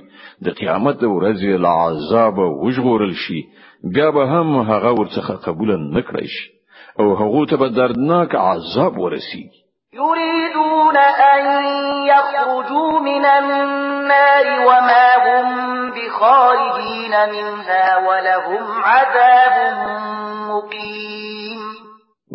د 0.45 0.47
قیامت 0.59 0.99
ورځې 1.15 1.51
له 1.63 1.69
عذاب 1.87 2.35
وژغورل 2.63 3.13
شي 3.23 3.39
بیا 3.93 4.07
به 4.15 4.23
هم 4.33 4.47
هغه 4.71 4.91
ورڅخه 4.99 5.33
قبول 5.45 5.69
نه 5.95 6.01
کړی 6.07 6.27
شي 6.35 6.45
او 6.99 7.05
هغه 7.19 7.39
ته 7.49 7.55
به 7.61 7.67
دردناک 7.79 8.29
عذاب 8.53 8.93
ورسیږي 9.03 9.61
يريدون 9.93 10.97
أن 10.97 11.43
يخرجوا 12.08 12.99
من 12.99 13.25
النار 13.25 14.67
وما 14.67 15.15
هم 15.27 15.51
بخارجين 15.91 17.12
منها 17.12 17.97
ولهم 17.97 18.82
عذاب 18.84 19.75
مقيم 20.47 21.60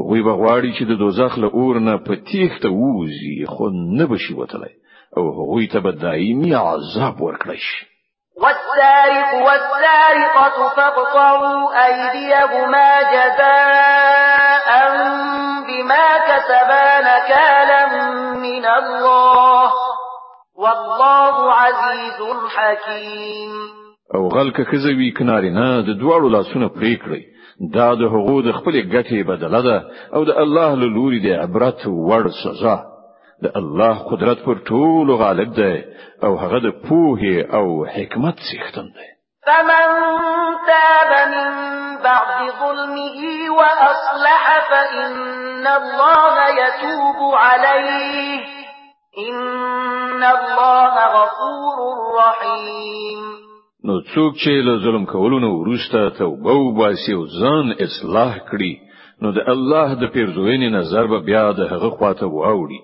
غوی 0.09 0.23
بغواړي 0.23 0.73
چې 0.79 0.83
د 0.85 0.99
دوزخ 0.99 1.39
له 1.39 1.47
اور 1.49 1.79
نه 1.79 1.97
په 1.97 2.15
تیښته 2.15 2.69
ووزي 2.71 3.47
خو 3.49 3.69
نه 3.99 4.05
بشي 4.07 4.35
وتلی 4.35 4.73
او 5.17 5.23
هغوی 5.33 5.67
ته 5.67 5.79
به 5.81 5.91
دایمي 5.91 6.55
عذاب 6.55 7.17
ورکړی 7.21 7.57
شي 7.57 7.87
والسارق 8.37 9.47
والسارق 9.47 9.86
السورة 10.47 10.69
فاقطعوا 10.77 11.85
أيديهما 11.85 12.89
جزاء 13.15 14.69
بما 15.69 16.09
كسبا 16.29 16.89
نكالا 17.01 17.87
من 18.37 18.65
الله 18.67 19.71
والله 20.59 21.53
عزيز 21.55 22.23
حكيم 22.57 23.51
او 24.15 24.29
غل 24.29 24.53
که 24.53 24.65
خزوی 24.65 25.11
کنارینه 25.19 25.81
د 25.81 25.91
دواړو 26.01 26.29
لاسونه 26.35 26.69
پرې 26.69 26.95
کړی 27.05 27.23
دا 27.75 27.89
د 27.95 28.01
حقوق 28.15 28.45
د 28.45 28.53
خپل 28.59 28.73
ګټې 28.95 29.19
بدله 29.31 29.61
ده 29.69 29.77
او 30.15 30.25
د 30.25 30.31
الله 30.43 30.69
له 30.81 30.87
لوري 30.97 31.21
د 31.27 31.41
عبرت 31.43 31.81
وړ 32.09 32.25
سزا 32.43 32.77
د 33.43 33.47
الله 33.61 33.99
قدرت 34.11 34.39
پر 34.45 34.55
ټول 34.71 35.09
غالب 35.23 35.53
ده 35.61 35.73
او 36.25 36.37
هغه 36.43 36.59
د 36.59 36.69
پوهه 36.89 37.35
او 37.59 37.87
حکمت 37.95 38.35
څښتن 38.49 38.87
ده 38.97 39.16
فمن 39.47 39.85
تاب 40.71 41.29
من 41.35 41.53
بعد 42.05 42.39
ظلمه 42.61 43.21
وأصلح 43.59 44.69
فإن 44.71 45.67
الله 45.67 46.35
يتوب 46.61 47.35
عليه 47.35 48.41
إن 49.29 50.25
الله 50.25 50.95
غفور 51.19 51.77
رحيم 52.19 53.23
نو 53.89 53.95
څوک 54.01 54.35
چې 54.35 54.49
له 54.69 54.79
ظلم 54.85 55.05
کولو 55.05 55.39
نه 55.39 55.51
ورسته 55.55 56.09
توبه 56.19 56.53
وباسي 56.53 57.15
او 57.15 57.27
ځان 57.27 57.73
اصلاح 57.87 58.35
کړي 58.51 58.75
نو 59.23 59.31
د 59.37 59.49
الله 59.53 59.95
د 60.01 60.07
پیرزوینې 60.13 60.75
نظر 60.79 61.07
به 61.13 61.19
بیا 61.19 61.45
د 61.59 61.61
هغه 61.73 61.91
خواته 61.91 62.27
واوړي 62.27 62.83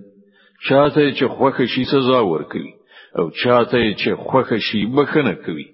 چاته 0.67 1.05
چې 1.17 1.25
خوخه 1.37 1.67
شي 1.75 1.85
سزا 1.97 2.21
ورکوي 2.33 2.73
او 3.19 3.25
چاته 3.43 3.83
چې 4.01 4.11
خوخه 4.31 4.59
شي 4.71 4.81
بخنه 4.97 5.35
کوي 5.45 5.67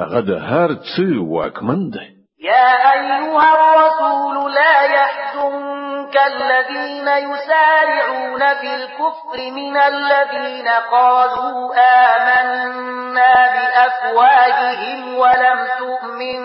هغه 0.00 0.20
د 0.28 0.32
هر 0.50 0.70
څه 0.90 1.04
واکمن 1.34 1.80
دی 1.94 2.06
يا 2.50 2.68
أيها 2.94 3.48
الرسول 3.56 4.36
لا 4.54 4.74
يحزنك 4.96 6.14
الذين 6.32 7.08
يسارعون 7.32 8.40
في 8.60 8.74
الكفر 8.74 9.36
من 9.58 9.76
الذين 9.76 10.68
قالوا 10.92 11.74
آمنا 12.10 13.34
بأفواههم 13.54 15.14
ولم 15.18 15.58
تؤمن 15.78 16.40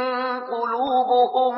قلوبهم 0.54 1.58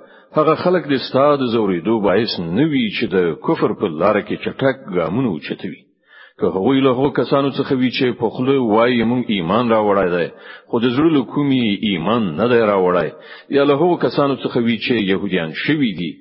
هغه 0.39 0.55
خلک 0.63 0.83
د 0.87 0.91
استاد 1.01 1.39
زوریدو 1.53 1.95
باعث 2.07 2.33
نوي 2.59 2.85
چې 2.97 3.05
د 3.15 3.15
کفر 3.45 3.71
په 3.79 3.87
لار 4.01 4.17
کې 4.27 4.35
چټک 4.43 4.77
ګامونه 4.95 5.29
اوچتوي 5.31 5.79
که 6.39 6.45
هغوی 6.55 6.77
له 6.85 6.91
هغو 6.97 7.09
کسانو 7.19 7.49
څخه 7.59 7.71
وی 7.81 7.89
چې 7.97 8.07
په 8.21 8.27
خله 8.35 8.53
وایي 8.73 9.03
مونږ 9.11 9.23
ایمان 9.35 9.65
راوړای 9.75 10.09
دی 10.15 10.27
خو 10.69 10.75
د 10.83 10.87
زړه 10.95 11.09
له 11.17 11.21
کومي 11.33 11.63
ایمان 11.89 12.23
نه 12.39 12.45
دی 12.51 12.59
راوړای 12.71 13.09
یا 13.57 13.63
له 13.69 13.73
هغو 13.81 13.95
کسانو 14.05 14.35
څخه 14.43 14.57
وی 14.67 14.77
چې 14.85 14.93
يهوديان 15.11 15.49
شوي 15.63 15.91
دي 15.99 16.11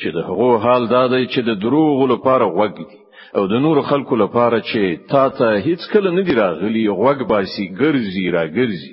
چې 0.00 0.08
د 0.16 0.18
هغو 0.28 0.50
حال 0.64 0.82
دا 0.94 1.02
دی 1.12 1.24
چې 1.32 1.40
د 1.48 1.60
دروغ 1.64 1.98
لپاره 2.12 2.44
وګ 2.60 2.74
دي 2.90 2.98
او 3.36 3.42
د 3.52 3.54
نور 3.64 3.76
خلکو 3.90 4.14
لپاره 4.24 4.58
چې 4.70 4.80
تا 5.12 5.22
ته 5.38 5.46
هیڅ 5.66 5.80
کله 5.92 6.08
نه 6.18 6.22
دی 6.26 6.32
راغلی 6.44 6.84
وګ 7.04 7.18
باسي 7.32 7.64
ګرځي 7.82 8.24
راګرځي 8.38 8.92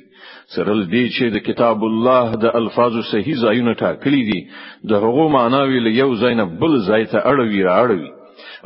سرل 0.56 0.82
دی 0.94 1.04
چې 1.16 1.24
د 1.36 1.38
کتاب 1.48 1.80
الله 1.90 2.26
د 2.44 2.56
الفاظو 2.62 3.02
صحیح 3.12 3.38
ځایونه 3.46 3.72
ټاکلي 3.84 4.22
دي 4.30 4.40
د 4.90 5.06
هغو 5.06 5.24
معناوي 5.38 5.80
له 5.86 5.92
یو 6.02 6.10
ځای 6.22 6.34
نه 6.40 6.46
بل 6.62 6.74
ځای 6.90 7.04
ته 7.12 7.18
اړوي 7.32 7.62
راړوي 7.72 8.10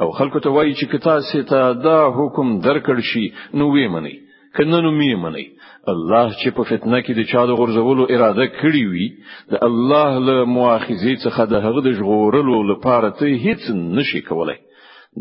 او 0.02 0.08
خلکو 0.18 0.40
ته 0.44 0.50
وایي 0.56 0.74
چې 0.80 0.86
کتاب 0.94 1.20
ستا 1.32 1.62
دا 1.88 2.00
حکم 2.18 2.48
درکړ 2.68 2.96
شي 3.12 3.26
نو 3.58 3.64
وې 3.76 3.86
مني 3.94 4.16
کنه 4.56 4.78
نو 4.86 4.92
می 5.00 5.10
مني 5.24 5.46
الله 5.94 6.26
چې 6.40 6.50
په 6.58 6.64
فتنه 6.70 7.00
کې 7.06 7.14
د 7.18 7.22
چا 7.32 7.42
د 7.50 7.52
غرزولو 7.60 8.04
اراده 8.14 8.46
کړی 8.62 8.84
وي 8.92 9.08
د 9.52 9.64
الله 9.68 10.10
له 10.28 10.36
مؤاخذې 10.56 11.14
څخه 11.26 11.42
د 11.52 11.56
هغه 11.66 11.80
د 11.88 11.90
ژغورلو 11.98 12.56
لپاره 12.72 13.10
ته 13.20 13.26
هیڅ 13.46 13.62
نشي 13.98 14.22
کولای 14.30 14.60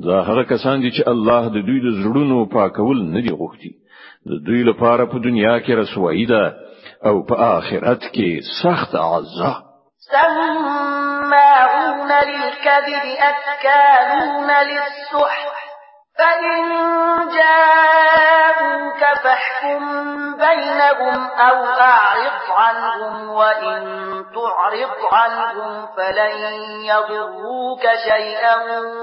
دا 0.06 0.16
هغه 0.28 0.42
کسان 0.52 0.76
دي 0.84 0.90
چې 0.96 1.02
الله 1.12 1.42
د 1.54 1.58
دوی 1.68 1.78
د 1.84 1.88
زړونو 2.00 2.36
پاکول 2.56 2.98
نه 3.14 3.20
دی 3.26 3.32
غوښتي 3.40 3.70
د 4.26 4.30
دوی 4.46 4.62
لپاره 4.70 5.04
په 5.12 5.18
دنیا 5.26 5.54
کې 5.64 5.72
رسوایی 5.82 6.26
ده 6.32 6.44
او 7.08 7.14
په 7.28 7.34
آخرت 7.58 8.00
کې 8.14 8.30
سخت 8.62 8.90
عذاب 8.94 9.62
سماعون 10.12 12.10
للكذب 12.28 13.04
أكالون 13.30 14.50
للسحر 14.70 15.52
فإن 16.18 16.64
جاءوك 17.38 19.18
فاحكم 19.22 19.82
بينهم 20.36 21.16
أو 21.46 21.56
أعرض 21.66 22.38
عنهم 22.58 23.28
وإن 23.30 23.82
تعرض 24.34 24.92
عنهم 25.12 25.86
فلن 25.96 26.34
يضروك 26.84 27.82
شيئا 28.08 28.54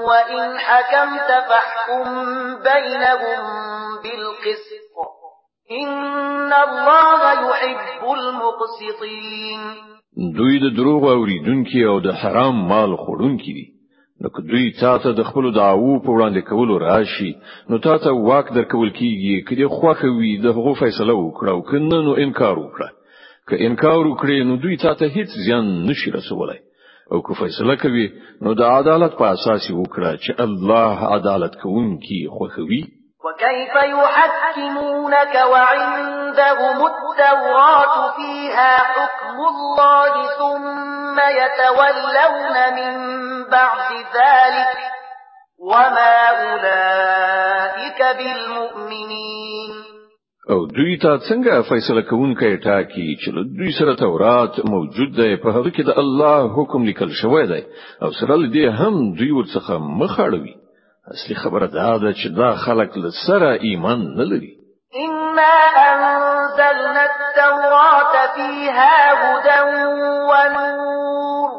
وإن 0.08 0.58
حكمت 0.58 1.28
فاحكم 1.48 2.04
بينهم 2.62 3.40
بالقسط 4.02 4.65
ان 5.70 6.52
الله 6.52 7.46
يحب 7.46 8.02
المقسطين 8.18 9.60
دوی 10.36 10.58
د 10.58 10.76
دروغ 10.76 11.06
اوریدونکو 11.12 11.78
او 11.92 11.96
د 12.04 12.10
حرام 12.20 12.56
مال 12.68 12.90
خوړونکو 13.02 13.50
دي 13.56 13.64
نو 14.20 14.28
که 14.36 14.42
دوی 14.50 14.68
تاسو 14.82 15.12
د 15.20 15.24
خپل 15.30 15.48
دعوو 15.56 15.98
په 16.04 16.10
وړاندې 16.16 16.40
کولو 16.50 16.78
راشي 16.84 17.32
نو 17.72 17.76
تاسو 17.88 18.10
واک 18.28 18.46
درکول 18.58 18.90
کیږي 18.98 19.34
کله 19.48 19.68
خوخه 19.80 20.08
وي 20.18 20.32
د 20.44 20.56
هغو 20.58 20.74
فیصله 20.82 21.12
وکړو 21.24 21.58
کنه 21.70 21.98
نو 22.10 22.14
انکار 22.26 22.56
وکړه 22.62 22.90
که 23.50 23.56
انکار 23.70 24.02
وکړي 24.06 24.36
نو 24.50 24.56
دوی 24.66 24.76
تاسو 24.88 25.10
هیڅ 25.16 25.30
ځان 25.48 25.64
نشي 25.88 26.10
رسولای 26.18 26.60
او 27.12 27.22
که 27.26 27.34
فیصله 27.42 27.76
کوي 27.86 28.06
نو 28.48 28.54
د 28.62 28.68
عدالت 28.78 29.18
په 29.20 29.26
اساس 29.36 29.70
وکړه 29.80 30.12
چې 30.24 30.42
الله 30.46 31.10
عدالت 31.16 31.60
کوونکی 31.64 32.20
خوخوي 32.38 32.82
وكيف 33.26 33.74
يحكمونك 33.74 35.34
وعندهم 35.52 36.76
التوراة 36.86 38.10
فيها 38.16 38.76
حكم 38.78 39.36
الله 39.52 40.12
ثم 40.38 41.20
يتولون 41.40 42.56
من 42.76 42.94
بعد 43.50 43.92
ذلك 44.14 44.78
وما 45.66 46.18
أولئك 46.30 48.16
بالمؤمنين 48.18 49.72
او 50.50 50.66
دوی 50.66 50.96
تا 51.02 51.18
څنګه 51.28 51.62
فیصله 51.68 52.00
تا 52.34 52.56
ټاکی 52.64 53.08
چې 53.20 53.30
له 53.34 53.42
دوی 53.58 53.72
سره 53.78 53.94
تورات 53.94 54.54
موجود 54.70 55.12
ده 55.18 55.36
په 55.42 55.48
هغه 55.56 55.68
کې 55.70 55.82
د 55.88 55.92
الله 56.02 56.48
حکم 56.62 56.84
لیکل 56.84 57.10
شوی 57.22 57.46
دی 57.46 57.62
او 58.02 58.10
سره 58.10 58.36
دې 58.52 58.66
هم 58.80 58.94
دوی 59.18 59.30
ورڅخه 59.32 59.78
مخ 60.00 60.20
اړوي 60.20 60.54
اصلي 61.14 61.36
خبر 61.36 61.66
دا 61.66 61.96
ده 62.02 62.12
چې 62.12 62.26
دا 62.40 62.56
خلق 62.66 62.92
لسره 62.98 63.56
ایمان 63.62 63.98
نه 64.16 64.24
لري 64.24 64.52
إنا 64.94 65.54
أنزلنا 65.90 67.04
التوراة 67.04 68.12
فيها 68.34 68.94
هدى 69.14 69.60
ونور 70.02 71.50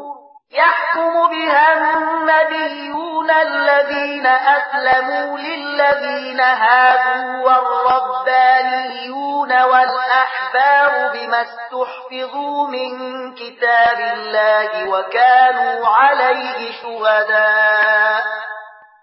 يحكم 0.52 1.12
بها 1.12 1.74
النبيون 1.78 3.30
الذين 3.30 4.26
أسلموا 4.26 5.38
للذين 5.38 6.40
هادوا 6.40 7.46
والربانيون 7.46 9.62
والأحبار 9.62 11.08
بما 11.12 11.42
استحفظوا 11.42 12.66
من 12.68 12.92
كتاب 13.34 13.98
الله 14.16 14.88
وكانوا 14.90 15.86
عليه 15.88 16.72
شهداء 16.82 18.38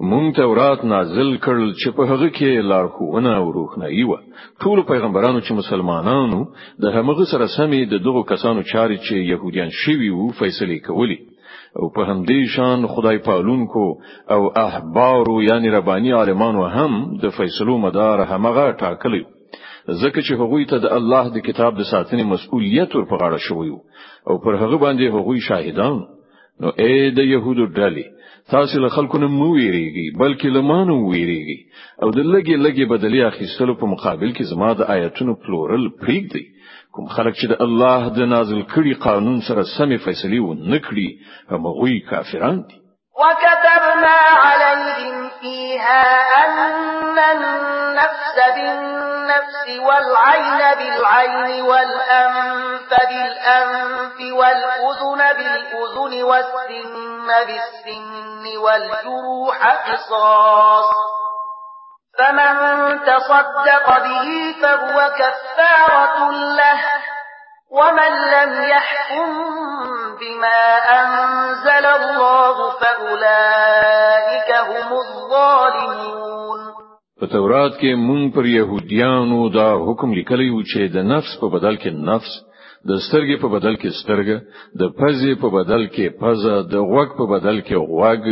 مونږ 0.00 0.34
ته 0.36 0.46
ورات 0.46 0.84
نازل 0.86 1.30
کړل 1.42 1.72
چې 1.74 1.90
په 1.96 2.02
هغه 2.10 2.28
کې 2.36 2.62
لارښوونه 2.70 3.30
او 3.36 3.52
روښنايي 3.52 4.04
و 4.04 4.16
ټول 4.62 4.82
پیغمبرانو 4.90 5.40
چې 5.40 5.52
مسلمانانو 5.60 6.44
د 6.82 6.94
همغه 6.96 7.24
سره 7.30 7.46
سمې 7.46 7.80
د 7.90 7.98
دغو 8.06 8.22
کسانو 8.32 8.62
چاري 8.72 8.98
چې 8.98 9.14
يهوديان 9.32 9.70
شوي 9.70 10.10
وو 10.10 10.28
فیصله 10.40 10.76
کولی 10.86 11.18
او 11.78 11.90
په 11.96 12.04
همدې 12.10 12.44
شان 12.56 12.86
خدای 12.92 13.18
پالونکو 13.28 13.86
او 14.34 14.42
احبارو 14.64 15.42
یعنی 15.42 15.68
رباني 15.76 16.12
عالمانو 16.20 16.64
هم 16.66 17.00
د 17.22 17.28
فیصلو 17.38 17.78
مدار 17.78 18.20
همغه 18.34 18.72
ټاکلی 18.82 19.22
ځکه 19.22 20.18
چې 20.26 20.40
هغوی 20.40 20.64
ته 20.74 20.78
د 20.86 20.94
الله 21.00 21.24
د 21.34 21.44
کتاب 21.48 21.78
د 21.82 21.88
ساتنې 21.90 22.30
مسؤلیت 22.34 22.94
ورپغاړه 22.94 23.38
شوی 23.48 23.74
او 24.28 24.38
پر 24.46 24.60
هغه 24.62 24.78
باندې 24.84 25.18
هغوی 25.18 25.40
شاهدان 25.48 25.98
نو 26.60 26.68
اې 26.70 27.12
د 27.18 27.28
يهودو 27.34 27.66
ډلې 27.80 28.06
تاسو 28.50 28.80
له 28.80 28.88
خلکو 28.88 29.18
نه 29.22 29.26
مو 29.38 29.46
ویریږي 29.54 30.06
بلکې 30.20 30.44
له 30.56 30.60
مانو 30.70 30.94
ویریږي 31.10 31.58
او 32.02 32.10
د 32.16 32.20
لګي 32.34 32.54
لګي 32.66 32.84
بدلی 32.92 33.20
اخیستلو 33.24 33.74
په 33.80 33.86
مقابل 33.94 34.30
کې 34.36 34.48
زما 34.52 34.70
د 34.78 34.82
آیتونو 34.94 35.34
پلورل 35.42 35.84
پریږدي 36.02 36.42
کوم 36.94 37.08
خلک 37.16 37.36
چې 37.40 37.46
د 37.52 37.60
الله 37.66 38.08
د 38.18 38.30
نازل 38.34 38.60
کړي 38.74 38.92
قانون 39.06 39.40
سره 39.48 39.62
سمې 39.62 39.98
فیصلې 40.04 40.40
و 40.46 40.48
نه 40.72 40.78
کړي 40.86 41.08
هغه 41.52 42.00
کافران 42.10 42.62
دي 42.68 42.78
وكتبنا 43.22 44.16
عليهم 44.46 45.28
فيها 45.40 46.06
أن 46.44 47.18
النفس 47.18 48.36
بالنفس 48.56 49.66
والعين 49.86 50.62
بالعين 50.80 51.66
والأنف 51.70 52.90
بالأنف 53.10 54.18
والأذن 54.40 55.22
بالأذن 55.36 56.22
والسن 56.22 57.07
بالسن 57.28 58.56
والجروح 58.58 59.58
قصاص 59.90 60.94
فمن 62.18 62.54
تصدق 63.00 63.86
به 64.04 64.30
فهو 64.62 65.10
كفارة 65.18 66.30
له 66.32 66.82
ومن 67.70 68.12
لم 68.32 68.64
يحكم 68.70 69.30
بما 70.20 70.72
أنزل 70.78 71.86
الله 71.86 72.70
فأولئك 72.78 74.52
هم 74.54 74.92
الظالمون 74.92 76.58
په 77.20 77.26
تورات 77.32 77.72
کې 77.80 77.92
مونږ 78.06 78.22
پر 78.34 78.44
يهوديانو 78.58 79.40
دا 79.58 79.68
حکم 79.86 80.08
لیکلی 80.18 80.50
و 80.50 80.62
چې 80.62 80.80
د 80.94 80.96
نفس 80.96 81.38
په 81.40 81.46
بدل 81.48 81.76
کې 81.82 81.90
نفس 82.10 82.30
د 82.86 82.90
سترګې 83.06 83.36
په 83.42 83.48
بدل 83.54 83.74
کې 83.82 83.90
سترګه 84.02 84.36
د 84.80 84.82
پزې 84.98 85.32
په 85.42 85.48
بدل 85.56 85.82
کې 85.94 86.06
پزه 86.20 86.54
د 86.72 86.74
غوږ 86.90 87.08
په 87.18 87.24
بدل 87.32 87.56
کې 87.66 87.74
غوږ 87.90 88.22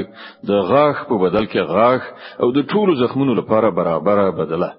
د 0.48 0.50
غاښ 0.70 0.96
په 1.08 1.14
بدل 1.24 1.44
کې 1.46 1.60
غاښ 1.74 2.02
او 2.42 2.48
د 2.56 2.58
ټولو 2.70 2.92
زخمونو 3.02 3.32
لپاره 3.40 3.70
برابره 3.70 4.30
بدله 4.38 4.70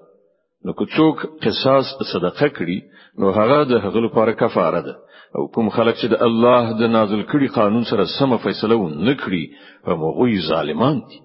نو 0.64 0.72
که 0.78 0.84
څوک 0.96 1.16
قصاص 1.44 1.86
صدقه 2.12 2.46
کړي 2.56 2.78
نو 3.20 3.26
هغه 3.38 3.58
د 3.64 3.72
هغه 3.84 3.98
لپاره 4.06 4.32
کفاره 4.42 4.80
ده 4.88 4.94
او 5.36 5.42
کوم 5.54 5.66
خلک 5.76 5.94
چې 6.00 6.06
د 6.12 6.16
الله 6.28 6.62
د 6.80 6.82
نازل 6.96 7.20
کړي 7.30 7.46
قانون 7.58 7.84
سره 7.90 8.04
سم 8.18 8.30
فیصله 8.44 8.74
و 8.76 8.88
نه 8.88 9.14
کړي 9.22 9.44
په 9.84 9.90
مغوي 10.02 10.38
ظالمان 10.50 10.96
دي 11.08 11.16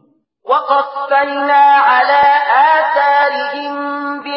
وقفنا 0.52 1.62
على 1.96 2.22
آثارهم 2.78 3.76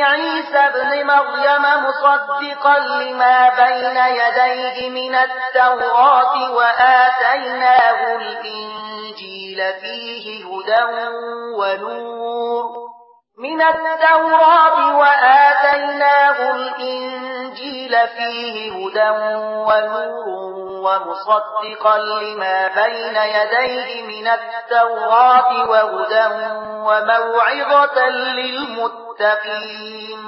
عيسى 0.07 0.59
ابن 0.59 1.07
مريم 1.07 1.63
مصدقا 1.85 2.79
لما 2.79 3.49
بين 3.49 3.97
يديه 3.97 4.91
من 4.91 5.15
التوراة 5.15 6.51
وآتيناه 6.53 8.17
الإنجيل 8.17 9.63
فيه 9.81 10.45
هدى 10.47 10.85
ونور 11.59 12.63
من 13.39 13.63
التوراة 13.63 14.97
وآتيناه 14.99 16.51
الإنجيل 16.51 18.07
فيه 18.09 18.73
هدى 18.73 19.11
ونور 19.41 20.47
ومصدقا 20.87 21.99
لما 21.99 22.69
بين 22.69 23.17
يديه 23.17 24.03
من 24.03 24.29
التوراة 24.29 25.69
وهدى 25.69 26.27
وموعظة 26.65 28.07
للمتقين 28.09 29.06
المتقين 29.21 30.19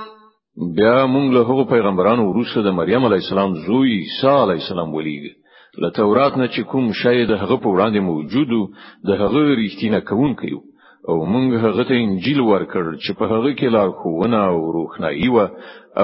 بیا 0.77 1.07
موږ 1.07 1.33
له 1.35 1.40
هغو 1.48 1.64
پیغمبرانو 1.64 2.31
وروسته 2.31 2.61
د 2.62 2.66
مریم 2.79 3.05
علی 3.05 3.14
السلام 3.22 3.55
زوی 3.66 3.92
عیسی 3.98 4.29
علی 4.42 4.57
السلام 4.62 4.94
ولیږ 4.94 5.83
له 5.83 5.90
تورات 5.90 6.37
نه 6.37 6.46
چې 6.48 6.61
کوم 6.72 6.92
شی 7.03 7.27
د 7.27 7.33
هغه 7.42 7.57
په 7.57 7.68
وړاندې 7.74 8.09
موجود 8.11 8.72
د 9.09 9.11
هغه 9.22 9.57
ریښتینه 9.61 10.01
کون 10.11 10.35
کیو 10.40 10.61
او 11.09 11.16
موږ 11.33 11.64
هغه 11.64 11.85
ته 11.90 11.94
انجیل 12.05 12.40
ورکړ 12.40 12.98
چې 13.05 13.11
په 13.18 13.24
هغه 13.35 13.51
کې 13.59 13.72
لارښوونه 13.77 14.38
او 14.51 14.72
روښنايي 14.79 15.29
و 15.37 15.48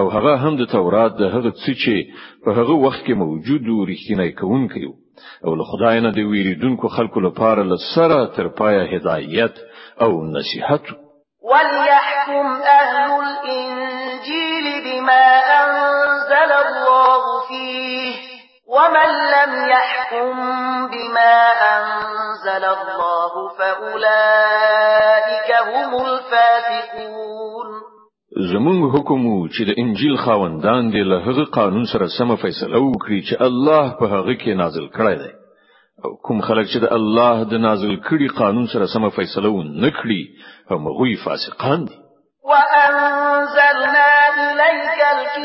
او 0.00 0.08
هغه 0.16 0.36
هم 0.44 0.56
د 0.62 0.70
تورات 0.74 1.16
د 1.18 1.22
هغه 1.34 1.50
څه 1.50 1.72
چې 1.82 2.44
په 2.44 2.50
هغه 2.60 2.80
وخت 2.86 3.04
کې 3.06 3.20
موجود 3.24 3.68
و 3.68 3.84
ریښتینه 3.92 4.40
کون 4.42 4.68
کیو 4.74 4.92
او 5.46 5.54
له 5.60 5.64
خدای 5.72 6.00
نه 6.00 6.10
د 6.12 6.18
ویریدونکو 6.30 6.88
خلکو 6.96 7.20
لپاره 7.26 7.66
لسره 7.74 8.20
تر 8.36 8.48
پایه 8.48 8.96
هدایت 8.96 9.54
او 10.04 10.10
نصيحت 10.38 10.94
ولیا 11.52 11.93
أنزل 22.54 22.76
الله 22.76 23.48
فأولئك 23.48 25.74
هم 25.74 25.90
الفاسقون 26.06 27.68
زمون 28.52 28.82
حکم 28.92 29.22
چې 29.54 29.62
د 29.68 29.74
انجیل 29.82 30.16
خاوندان 30.16 30.90
دی 30.90 31.02
له 31.02 31.16
هغه 31.28 31.44
قانون 31.56 31.84
سره 31.92 32.06
سم 32.18 32.36
فیصله 32.42 32.76
وکړي 32.88 33.18
چې 33.28 33.36
الله 33.46 33.92
په 33.98 34.04
هغه 34.14 34.34
کې 34.40 34.52
نازل 34.62 34.86
کړی 34.88 35.16
دی 35.22 35.30
او 36.04 36.16
کوم 36.26 36.40
خلک 36.40 36.66
چې 36.72 36.78
د 36.82 36.86
الله 36.98 37.44
د 37.52 37.62
نازل 37.66 37.92
کړي 38.06 38.26
قانون 38.38 38.66
سره 38.72 38.86
سم 38.86 39.08
فیصله 39.10 39.48
و 39.48 39.60
ونکړي 39.60 40.70
هم 40.70 40.88
غوي 40.98 41.14
فاسقان 41.24 41.84
دي 41.84 41.98
وانزلنا 42.54 44.08
الیک 44.40 44.83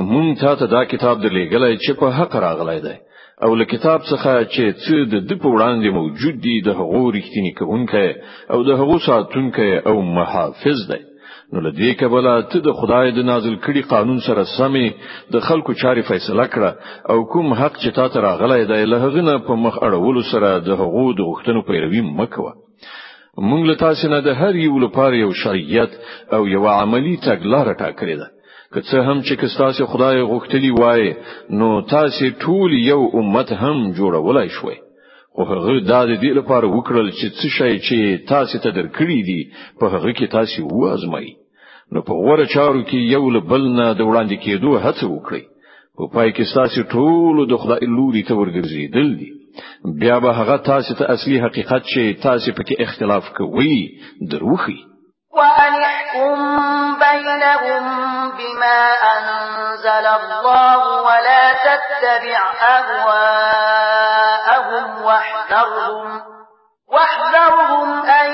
مونږ 0.00 0.38
ته 0.40 0.66
دا 0.66 0.84
کتاب 0.84 1.20
درلېږلی 1.22 1.76
چې 1.78 1.92
په 2.00 2.06
حق 2.18 2.36
راغلی 2.36 2.80
دی 2.80 2.94
او 3.44 3.54
له 3.54 3.64
کتاب 3.64 4.00
څخه 4.02 4.32
چې 4.54 4.64
څه 4.82 4.96
د 5.12 5.14
د 5.28 5.32
په 5.42 5.48
وړاندې 5.48 5.88
موجود 5.94 6.36
دي 6.46 6.60
د 6.64 6.68
هغو 6.80 7.10
رښتینی 7.12 7.52
کوونکی 7.58 8.08
او 8.52 8.62
د 8.68 8.70
هغو 8.80 8.98
ساتونکی 9.06 9.70
او 9.88 10.02
محافظ 10.16 10.78
دی 10.92 11.00
نو 11.52 11.60
له 11.60 11.70
دې 11.70 11.92
کبله 12.00 12.40
ته 12.50 12.58
د 12.66 12.72
خدای 12.80 13.12
د 13.12 13.20
نازل 13.30 13.54
کړي 13.54 13.82
قانون 13.92 14.18
سره 14.28 14.44
سمې 14.44 14.86
د 15.32 15.36
خلکو 15.48 15.72
چاري 15.74 16.02
فیصله 16.02 16.44
کړه 16.46 16.72
او 17.10 17.24
کوم 17.32 17.52
حق 17.60 17.76
چې 17.78 17.90
تاسو 18.00 18.20
راغلی 18.28 18.64
دی 18.72 18.84
له 18.84 18.96
هغه 19.06 19.20
نه 19.28 19.38
په 19.48 19.54
مخ 19.64 19.78
اړولو 19.86 20.22
سره 20.32 20.58
د 20.68 20.80
هغو 20.82 21.06
د 21.12 21.20
غوښتنو 21.28 21.62
پیروي 21.68 22.00
مکوه 22.02 22.52
مونږ 23.38 23.68
له 23.70 23.74
تاسو 23.84 24.08
نه 24.08 24.20
د 24.20 24.42
هر 24.44 24.54
یو 24.66 24.78
لپاره 24.86 25.14
یو 25.24 25.32
شریعت 25.44 25.92
او 26.36 26.46
یو 26.54 26.64
عملی 26.80 27.16
تګلارې 27.16 27.74
ټاکلې 27.80 28.16
ده 28.22 28.28
که 28.74 28.80
څه 28.80 29.02
هم 29.06 29.20
چې 29.22 29.36
کستاسو 29.40 29.86
خدای 29.86 30.22
غوښتلی 30.32 30.72
وای 30.80 31.12
نو 31.62 31.68
تاسو 31.94 32.26
ټول 32.44 32.70
یو 32.90 33.00
امت 33.20 33.50
هم 33.62 33.76
جوړولای 33.98 34.48
شوئ 34.56 34.76
خو 35.34 35.42
هغه 35.50 35.72
دا 35.92 36.00
د 36.10 36.20
دې 36.22 36.32
لپاره 36.40 36.66
وکړل 36.76 37.08
چې 37.18 37.26
څه 37.36 37.44
شی 37.56 37.72
چې 37.86 37.98
تاسو 38.32 38.56
ته 38.64 38.70
درکړي 38.78 39.18
دي 39.28 39.40
په 39.80 39.86
هغه 39.94 40.10
کې 40.18 40.26
تاسو 40.36 40.60
وازمای 40.82 41.28
نو 41.92 42.02
په 42.08 42.12
غوړه 42.22 42.46
چارو 42.54 42.82
کې 42.88 42.98
یو 43.14 43.40
بل 43.52 43.62
نه 43.78 43.86
د 43.98 44.00
وړاندې 44.08 44.36
کېدو 44.44 44.72
هڅه 44.84 45.04
وکړئ 45.14 45.42
په 45.96 46.02
پای 46.14 46.28
کې 46.36 46.44
تاسو 46.56 46.80
ټول 46.94 47.36
د 47.50 47.60
خدای 47.64 47.86
لوري 47.98 48.22
ته 48.30 48.34
ورګرځیدل 48.38 49.08
دي 49.20 49.30
بیا 50.02 50.16
به 50.24 50.32
هغه 50.40 50.56
تاسو 50.70 50.96
ته 51.02 51.12
اصلي 51.16 51.38
حقیقت 51.46 51.82
چې 51.92 52.02
تاسو 52.28 52.56
پکې 52.58 52.74
اختلاف 52.86 53.30
کوي 53.40 53.78
دروخی 54.34 54.78
وأنحكم 55.32 56.58
بينهم 56.98 57.82
بما 58.32 58.92
أنزل 58.92 60.06
الله 60.06 61.00
ولا 61.02 61.52
تتبع 61.52 62.52
أهواءهم 62.78 65.02
واحذرهم 65.04 66.22
واحذرهم 66.92 68.02
أن 68.06 68.26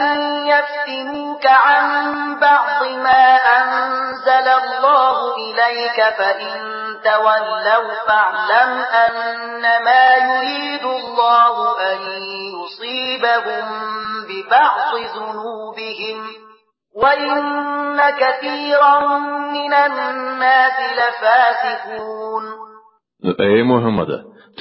يفتنوك 0.47 1.47
عن 1.47 2.13
بعض 2.41 2.83
ما 2.85 3.37
أنزل 3.37 4.49
الله 4.49 5.35
إليك 5.35 6.03
فإن 6.19 6.65
تولوا 7.05 7.95
فاعلم 8.09 8.83
أنما 8.85 10.15
يريد 10.17 10.85
الله 10.85 11.81
أن 11.93 11.99
يصيبهم 12.61 13.67
ببعض 14.29 14.95
ذنوبهم 14.97 16.48
وَإِنَّ 17.03 18.01
كَثِيرًا 18.23 19.19
مِنَ 19.55 19.75
النَّاسِ 19.91 20.77
لَفَاسِقُونَ 20.99 22.45
اے 23.47 23.53
محمد 23.73 24.11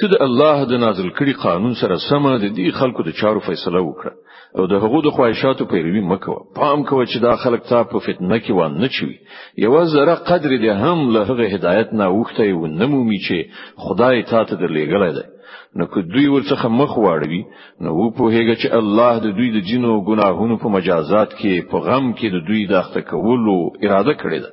ته 0.00 0.08
د 0.12 0.16
الله 0.26 0.56
د 0.70 0.78
نازل 0.84 1.08
کړي 1.18 1.34
قانون 1.44 1.72
سره 1.82 1.96
سم 2.10 2.24
د 2.28 2.42
دې 2.56 2.68
خلکو 2.80 3.00
د 3.06 3.10
چارو 3.20 3.40
فیصله 3.48 3.78
وکړه 3.88 4.12
او 4.58 4.66
د 4.72 4.84
هغو 4.84 5.00
د 5.06 5.14
خواهشاتو 5.16 5.66
پیروي 5.72 6.02
مکو 6.10 6.34
پام 6.58 6.84
کوه 6.90 7.06
چې 7.10 7.18
دا 7.26 7.32
خلک 7.44 7.62
تا 7.70 7.80
په 7.92 7.98
فتنه 8.08 8.36
کې 8.44 8.52
و 8.58 8.84
نه 8.84 8.88
چوي 8.98 9.16
یو 9.64 9.72
زره 9.96 10.14
قدر 10.30 10.52
دې 10.62 10.72
هم 10.84 10.98
له 11.16 11.22
هغه 11.30 11.46
هدایت 11.58 11.92
نه 12.02 12.06
وخته 12.18 12.46
و 12.60 12.66
نه 12.80 12.86
مومي 12.94 13.20
چې 13.26 13.82
خدای 13.88 14.22
تا 14.34 14.44
ته 14.52 14.56
درلېګلای 14.62 15.12
دی 15.18 15.24
نو 15.76 15.86
که 15.86 16.00
دوی 16.02 16.26
ورڅخه 16.28 16.68
مخ 16.74 16.92
واړوي 16.98 17.40
نو 17.86 17.90
و 17.94 18.04
په 18.18 18.24
هغه 18.36 18.52
چې 18.60 18.68
الله 18.82 19.12
د 19.24 19.34
دوی 19.40 19.48
د 19.56 19.64
جنو 19.70 19.88
او 19.94 19.98
ګناهونو 20.08 20.56
په 20.62 20.68
مجازات 20.76 21.34
کې 21.40 21.68
په 21.72 21.78
غم 21.86 22.06
کې 22.14 22.28
د 22.36 22.48
دوی 22.48 22.62
داخته 22.70 23.00
کولو 23.10 23.56
اراده 23.84 24.14
کړې 24.22 24.38
ده 24.44 24.50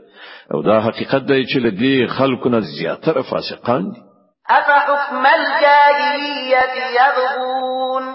او 0.53 0.61
دا 0.69 0.79
حقیقت 0.87 1.23
دی 1.29 1.39
چې 1.45 1.57
لدی 1.67 1.93
خلکو 2.17 2.49
نه 2.55 2.59
زیاتره 2.73 3.21
فاسقان 3.31 3.83
دي 3.93 4.01
اما 4.57 4.77
حكم 4.89 5.25
الجاهليه 5.31 6.83
يبغون 6.99 8.05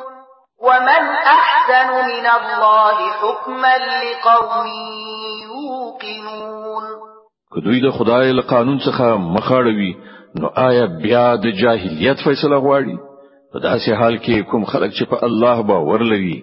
ومن 0.69 1.05
احسن 1.37 1.97
من 2.05 2.31
الله 2.37 2.97
حكما 3.23 3.75
لقوم 3.89 4.71
يوقنون 5.49 6.95
که 7.55 7.61
دوی 7.67 7.81
د 7.83 7.91
خدای 7.99 8.33
له 8.33 8.43
قانون 8.43 8.79
څخه 8.89 9.03
مخاړوي 9.37 9.93
نو 10.39 10.47
آیا 10.63 10.87
بیا 11.03 11.27
د 11.45 11.53
جاهلیت 11.61 12.19
فیصله 12.25 12.57
غواړي 12.65 12.97
په 13.53 13.59
داسې 13.63 13.91
حال 14.01 14.17
کې 14.25 14.51
کوم 14.51 14.65
خلک 14.73 14.91
چې 14.99 15.05
په 15.13 15.19
الله 15.29 15.63
باور 15.71 16.03
لري 16.13 16.35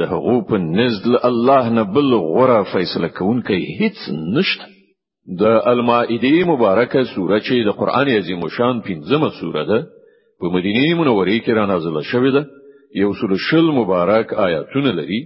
د 0.00 0.14
هغو 0.14 0.34
په 0.48 0.56
نزد 0.78 1.04
الله 1.28 1.70
نه 1.76 1.84
بل 1.98 2.08
غوړه 2.26 2.62
فیصله 2.72 3.08
کوونکی 3.18 3.60
هیڅ 3.80 3.96
نشته 4.38 4.66
د 5.42 5.60
المائده 5.72 6.32
مبارکه 6.52 7.04
سوره 7.14 7.38
چې 7.38 7.64
د 7.68 7.76
قران 7.82 8.08
عظیم 8.18 8.42
شان 8.56 8.80
پنځمه 8.88 9.30
سوره 9.40 9.64
ده 9.72 9.78
په 10.40 10.46
مدینه 10.56 10.94
منوره 11.02 11.38
کې 11.38 11.52
را 11.58 11.66
نازله 11.72 12.02
شوې 12.02 12.32
ده 12.36 12.44
یو 13.02 13.12
سل 13.22 13.36
شل 13.50 13.70
مبارک 13.78 14.34
آیاتونه 14.46 14.92
لري 14.98 15.20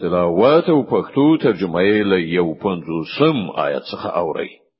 تلاوت 0.00 0.68
او 0.74 0.78
پښتو 0.92 1.42
ترجمه 1.46 1.86
یې 1.90 2.10
له 2.10 2.18
یو 2.38 2.48
پنځوسم 2.66 3.46
آیت 3.66 3.82
څخه 3.92 4.10
اوري 4.22 4.50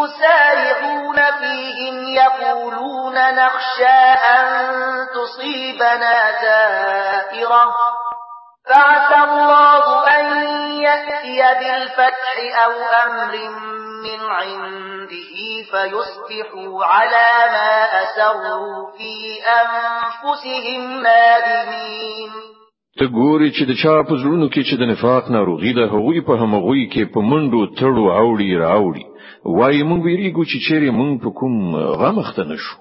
يسارعون 0.00 1.24
فيهم 1.40 1.94
يقولون 2.16 3.16
نخشى 3.40 3.96
أن 4.34 4.76
تصيبنا 5.16 6.16
دائرة 6.44 7.72
فعسى 8.68 9.20
الله 9.24 10.08
أن 10.16 10.24
يأتي 10.86 11.38
بالفتح 11.60 12.34
أو 12.64 12.72
أمر 13.08 13.34
من 14.04 14.20
عنده 14.28 15.34
فيصبحوا 15.70 16.84
على 16.84 17.30
ما 17.54 17.72
أسروا 18.02 18.76
في 18.98 19.14
أنفسهم 19.62 21.02
نادمين 21.02 22.30
ته 23.00 23.06
ګوري 23.18 23.50
چې 23.56 23.62
د 23.64 23.72
چا 23.82 23.94
په 24.08 24.14
زړونو 24.22 24.46
کې 24.52 24.62
چې 24.70 24.74
د 24.78 24.82
نفاق 24.92 25.24
ناروغي 25.36 25.72
ده 25.78 25.84
هغوی 25.94 26.20
په 26.28 26.32
همغوی 26.42 26.84
کې 26.92 27.02
په 27.14 27.20
منډو 27.30 27.60
تړو 27.78 28.04
اوړي 28.20 28.50
راوړي 28.64 29.04
وایي 29.58 29.82
مونږ 29.88 30.00
ویریږو 30.04 30.42
چې 30.50 30.56
چیرې 30.66 30.90
مونږ 30.98 31.12
په 31.22 31.30
کوم 31.40 31.54
غمخته 32.00 32.42
نشو 32.50 32.74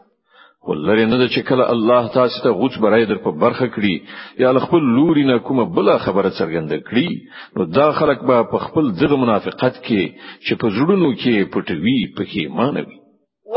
ولری 0.70 1.04
نه 1.06 1.28
چې 1.28 1.42
کله 1.50 1.64
الله 1.74 2.02
تاسو 2.16 2.42
ته 2.44 2.50
غوڅ 2.60 2.74
برای 2.86 3.04
در 3.10 3.20
په 3.26 3.32
برخه 3.42 3.68
کړي 3.76 3.94
یا 4.40 4.50
خپل 4.64 4.82
لوري 4.96 5.24
نه 5.28 5.36
کومه 5.48 5.64
بل 5.76 5.88
خبره 6.06 6.30
څرګند 6.40 6.72
کړي 6.88 7.10
نو 7.58 7.62
دا 7.78 7.88
خلک 8.00 8.20
به 8.30 8.38
په 8.54 8.58
خپل 8.66 8.86
دغه 9.02 9.16
منافقت 9.24 9.76
کې 9.86 10.04
چې 10.46 10.54
په 10.62 10.68
زړونو 10.78 11.10
کې 11.22 11.36
پټوي 11.54 12.00
په 12.18 12.24
کې 12.32 12.44
مانوي 12.58 12.98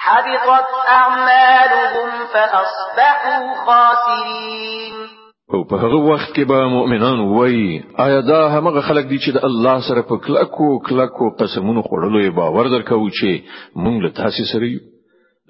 حبطت 0.03 0.69
اعمالهم 0.89 2.09
فاصبحوا 2.33 3.39
خاسرين 3.65 4.93
او 5.53 5.63
په 5.69 5.75
هغه 5.83 5.99
وخت 6.11 6.29
کې 6.35 6.43
به 6.51 6.69
مؤمنان 6.75 7.19
وایي 7.37 7.83
آیا 8.05 8.21
دا 8.29 8.39
هغه 8.53 8.81
خلک 8.89 9.05
دي 9.11 9.17
چې 9.23 9.33
د 9.37 9.45
الله 9.49 9.77
سره 9.89 10.01
په 10.13 10.19
کلکو 10.27 10.69
کلکو 10.89 11.27
قسمونو 11.43 11.83
خوړلو 11.89 12.21
یې 12.25 12.35
باور 12.39 12.71
درکو 12.75 12.99
چې 13.19 13.59
مونږ 13.83 13.97
له 14.05 14.13
تاسو 14.21 14.45
سره 14.53 14.71
یو 14.71 14.87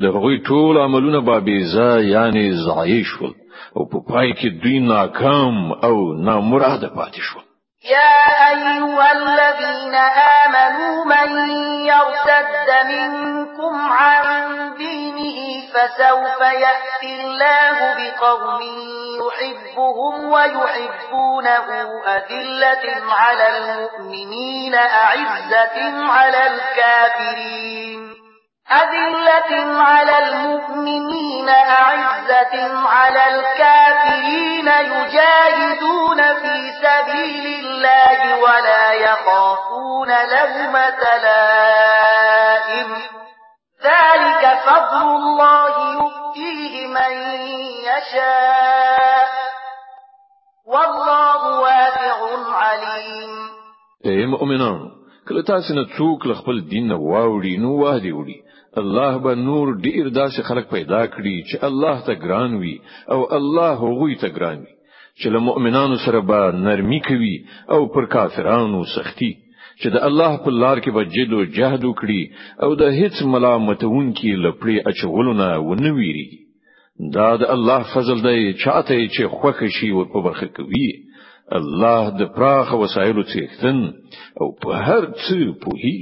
د 0.06 0.14
هغوی 0.16 0.42
ټول 0.50 0.82
عملونه 0.86 1.20
بابېزا 1.32 1.90
یعنی 2.12 2.44
ضایع 2.68 3.04
شول 3.14 3.34
او 3.76 3.86
په 3.96 4.04
پای 4.12 4.34
کې 4.34 4.64
دوی 4.64 4.80
ناکام 4.90 5.64
او 5.88 5.96
نامراده 6.32 6.88
پاتې 6.88 7.22
شول 7.32 7.41
يا 7.84 8.48
أيها 8.50 9.12
الذين 9.12 9.96
آمنوا 10.46 11.06
من 11.06 11.50
يرتد 11.86 12.86
منكم 12.86 13.92
عن 13.92 14.24
دينه 14.78 15.62
فسوف 15.74 16.42
يأتي 16.42 17.22
الله 17.24 17.94
بقوم 17.94 18.62
يحبهم 19.22 20.32
ويحبونه 20.32 21.92
أذلة 22.08 23.14
على 23.14 23.48
المؤمنين 23.58 24.76
أعزة 24.76 26.06
على 26.12 26.48
الكافرين 26.48 28.11
أذلة 28.72 29.54
على 29.84 30.18
المؤمنين 30.28 31.50
أعزة 31.50 32.78
على 32.88 33.36
الكافرين 33.36 34.68
يجاهدون 34.68 36.34
في 36.34 36.72
سبيل 36.84 37.46
الله 37.66 38.38
ولا 38.40 38.94
يخافون 38.94 40.10
لهم 40.10 40.74
تلائم 41.02 42.92
ذلك 43.84 44.60
فضل 44.66 45.02
الله 45.02 45.94
يؤتيه 45.94 46.88
من 46.88 47.12
يشاء 47.82 49.28
والله 50.68 51.60
واسع 51.60 52.28
عليم 52.56 53.32
أي 54.06 54.26
مؤمنون 54.26 55.01
کله 55.32 55.42
تاسو 55.50 55.74
نه 55.76 55.84
څوک 55.98 56.20
خپل 56.40 56.58
دین 56.72 56.86
نه 56.92 56.96
واوړي 57.10 57.56
نو 57.66 57.70
واهدي 57.84 58.10
وړي 58.20 58.38
الله 58.82 59.12
به 59.26 59.34
نور 59.48 59.66
ډیر 59.86 60.04
داسې 60.22 60.40
خلق 60.48 60.66
پیدا 60.76 61.00
کړي 61.16 61.36
چې 61.50 61.56
الله 61.68 61.96
ته 62.06 62.14
ګران 62.24 62.52
وي 62.64 62.74
او 63.16 63.20
الله 63.38 63.70
هغوی 63.84 64.16
ته 64.24 64.30
ګران 64.38 64.58
وي 64.64 64.74
چې 65.20 65.28
له 65.36 65.40
مؤمنانو 65.48 65.96
سره 66.06 66.20
به 66.32 66.40
نرمي 66.66 67.00
کوي 67.08 67.32
او 67.76 67.80
پر 67.94 68.06
کافرانو 68.16 68.82
سختی 68.96 69.32
چې 69.82 69.88
د 69.96 70.04
الله 70.08 70.32
په 70.48 70.54
لار 70.64 70.78
کې 70.84 70.92
به 70.98 71.12
جد 71.16 71.30
او 71.38 71.42
جهد 71.60 71.82
وکړي 71.90 72.22
او 72.68 72.78
د 72.82 72.92
هیڅ 73.00 73.16
ملامتون 73.36 74.10
کې 74.18 74.42
لپړې 74.48 74.92
اچولونه 74.92 75.48
ونه 75.70 75.94
ویری 76.02 76.28
دا 77.18 77.30
د 77.46 77.52
الله 77.56 77.90
فضل 77.94 78.26
دی 78.28 78.40
چاته 78.64 79.00
چې 79.00 79.34
خوښ 79.38 79.72
شي 79.80 79.94
او 80.04 80.06
په 80.16 80.26
برخه 80.30 80.52
کوي 80.60 80.88
الله 81.58 82.10
د 82.20 82.22
پراخ 82.36 82.74
وسایلو 82.82 83.24
څښتن 83.32 83.78
او 84.42 84.46
په 84.62 84.70
هر 84.88 85.04
څه 85.24 85.38
پوهی 85.62 85.98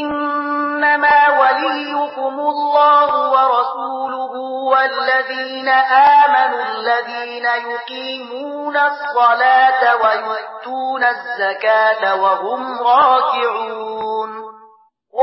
انما 0.00 1.18
وليكم 1.40 2.34
الله 2.52 3.08
ورسوله 3.34 4.32
والذين 4.72 5.68
امنوا 6.22 6.64
الذين 6.72 7.46
يقيمون 7.74 8.76
الصلاه 8.76 9.80
ويؤتون 10.02 11.02
الزكاه 11.04 12.16
وهم 12.22 12.62
راكعون 12.82 14.30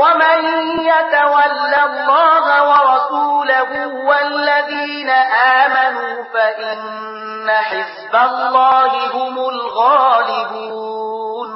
ومن 0.00 0.40
يتول 0.92 1.74
الله 1.90 2.46
ورسوله 2.70 3.86
والذين 4.06 5.10
امنوا 5.50 6.24
فان 6.32 6.80
إن 7.40 7.48
حزب 7.70 8.14
الله 8.14 8.92
هم 9.16 9.34
الغالبون 9.54 11.50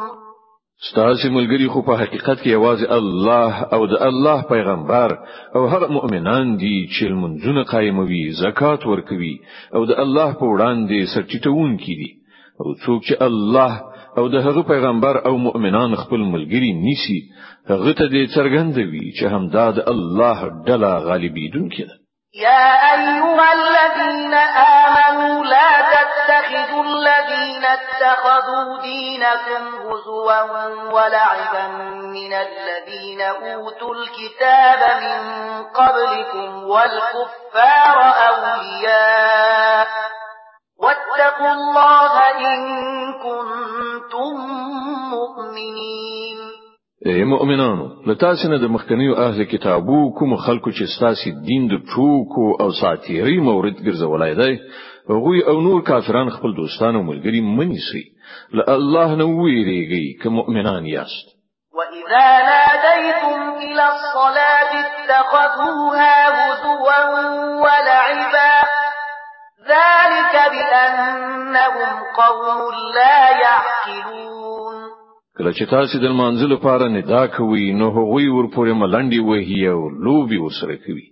ستاسو 0.91 1.27
ملګری 1.39 1.67
خو 1.73 1.81
په 1.89 1.95
حقیقت 2.03 2.39
کې 2.43 2.53
आवाज 2.59 2.81
الله 2.99 3.53
او 3.75 3.81
د 3.87 3.95
الله 4.09 4.39
پیغمبر 4.53 5.11
او 5.57 5.63
هر 5.73 5.83
مؤمنان 5.97 6.47
دي 6.63 6.77
چې 6.95 7.07
منځونه 7.21 7.63
قائموي 7.73 8.25
زکات 8.45 8.87
ورکوي 8.93 9.35
او 9.75 9.81
د 9.85 9.93
الله 10.05 10.29
په 10.39 10.45
وړاندې 10.53 10.99
سرچټون 11.15 11.71
کیدي 11.85 12.11
او 12.61 12.67
څوک 12.87 12.99
چې 13.07 13.17
الله 13.29 13.73
او 14.19 14.25
د 14.29 14.37
هغه 14.47 14.63
پیغمبر 14.73 15.15
او 15.29 15.35
مؤمنان 15.47 15.91
خپل 16.03 16.21
ملګری 16.35 16.71
نیسی 16.87 17.19
هغه 17.71 17.93
ته 17.99 18.05
دې 18.15 18.25
څرګندوي 18.37 19.07
چې 19.19 19.25
همدا 19.35 19.67
د 19.77 19.81
الله 19.93 20.39
ډله 20.69 20.93
غالبیدونکې 21.09 21.85
ده 21.91 21.97
يا 22.35 22.95
أيها 22.95 23.53
الذين 23.53 24.35
آمنوا 24.85 25.45
لا 25.45 25.81
تتخذوا 25.81 26.85
الذين 26.85 27.65
اتخذوا 27.65 28.81
دينكم 28.83 29.77
هزوا 29.83 30.41
ولعبا 30.93 31.67
من 32.13 32.33
الذين 32.33 33.21
أوتوا 33.21 33.95
الكتاب 33.95 35.03
من 35.03 35.23
قبلكم 35.65 36.65
والكفار 36.65 38.13
أولياء 38.29 39.89
واتقوا 40.81 41.53
الله 41.53 42.19
إن 42.31 42.83
كنتم 43.13 44.37
مؤمنين 45.11 46.44
مؤمنانو 47.07 47.87
له 48.09 48.59
د 48.61 48.65
مخکنیو 48.75 49.17
اهل 49.23 49.45
کتابو 49.49 49.97
کوم 50.19 50.35
خلکو 50.43 50.71
چې 50.71 50.85
ستاسو 50.95 51.31
دین 51.49 51.67
د 51.71 51.81
ټوکو 51.95 52.45
او 52.67 52.69
ساتیری 52.81 53.39
مورید 53.49 53.79
ګرځولای 53.89 54.35
دی 54.37 54.53
هغه 55.11 55.51
او 55.51 55.61
نور 55.67 55.83
کافران 55.91 56.31
خپل 56.37 56.55
دوستانو 56.61 57.03
ملګری 57.09 57.41
منی 57.59 57.81
سي 57.93 58.01
له 58.61 58.65
الله 58.75 59.15
نه 59.21 59.25
ویریږي 59.25 60.23
که 60.23 60.29
مؤمنان 60.29 60.87
یاست 60.87 61.27
وإذا 61.79 62.29
ناديتم 62.51 63.53
إلى 63.65 63.85
الصلاة 63.89 64.73
اتخذوها 64.85 66.15
هزوا 66.37 67.03
ولعبا 67.65 68.55
ذلك 69.69 70.37
بأنهم 70.53 72.03
قوم 72.15 72.73
لا 72.95 73.21
يعقلون 73.45 74.44
کله 75.39 75.53
چې 75.59 75.65
تاسو 75.71 75.97
د 75.99 76.07
منځل 76.21 76.49
لپاره 76.55 76.85
نه 76.95 77.01
دا 77.15 77.23
کوي 77.37 77.65
نو 77.81 77.87
هغوی 77.97 78.27
ورپورې 78.33 78.73
ملنډي 78.83 79.21
وهي 79.29 79.63
او 79.75 79.81
لوبي 80.05 80.39
وسره 80.43 80.75
کوي 80.85 81.07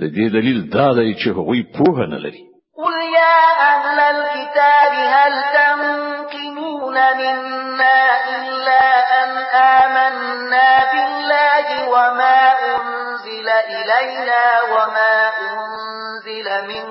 د 0.00 0.02
دې 0.16 0.26
دلیل 0.36 0.58
دا 0.76 0.86
دی 0.98 1.08
چې 1.20 1.28
هغوی 1.38 1.60
پوهه 1.76 2.04
نه 2.12 2.18
لري 2.24 2.42
قل 2.82 2.96
يا 3.20 3.38
أهل 3.72 3.98
الكتاب 4.16 4.92
هل 5.16 5.32
تنقمون 5.58 6.96
منا 7.20 8.00
إلا 8.36 8.84
أن 9.22 9.30
آمنا 9.76 10.74
بالله 10.92 11.66
وما 11.94 12.40
أنزل 12.76 13.48
إلينا 13.78 14.42
وما 14.72 15.14
أنزل 15.48 16.46
من 16.70 16.86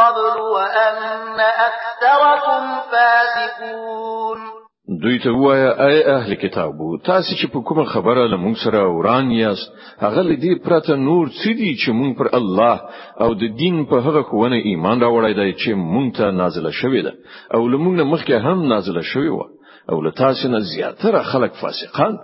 قبل 0.00 0.40
وأن 0.54 1.36
أكثركم 1.68 2.64
فاسقون 2.90 4.61
دوی 5.02 5.18
ته 5.18 5.30
وایا 5.30 5.86
اي 5.88 6.02
اهل 6.14 6.34
کتابو 6.34 6.88
تاسو 7.06 7.36
چې 7.42 7.52
په 7.52 7.62
کومه 7.68 7.84
خبره 7.84 8.26
له 8.30 8.36
موږ 8.36 8.56
سره 8.64 8.92
وران 8.98 9.30
یاست 9.30 9.72
هغه 10.00 10.22
لدی 10.22 10.54
پرته 10.64 10.96
نور 10.96 11.28
څه 11.28 11.52
دي 11.60 11.76
چې 11.84 11.90
موږ 11.90 12.16
پر 12.18 12.30
الله 12.36 12.80
او 13.20 13.34
د 13.34 13.54
دین 13.58 13.86
په 13.86 14.00
هغه 14.06 14.22
کوونه 14.22 14.56
ایمان 14.56 15.00
راوړی 15.02 15.34
دی 15.34 15.54
چې 15.54 15.70
موږ 15.94 16.16
ته 16.16 16.30
نازله 16.30 16.70
شوې 16.70 17.02
ده 17.04 17.12
او 17.54 17.68
لموږ 17.68 17.94
نه 18.00 18.04
مخکې 18.04 18.32
هم 18.34 18.66
نازله 18.68 19.02
شوې 19.02 19.30
و 19.30 19.42
او 19.90 20.00
له 20.02 20.10
تاسو 20.10 20.48
نه 20.48 20.58
زیاتره 20.74 21.22
خلک 21.22 21.52
فاسقان 21.62 22.18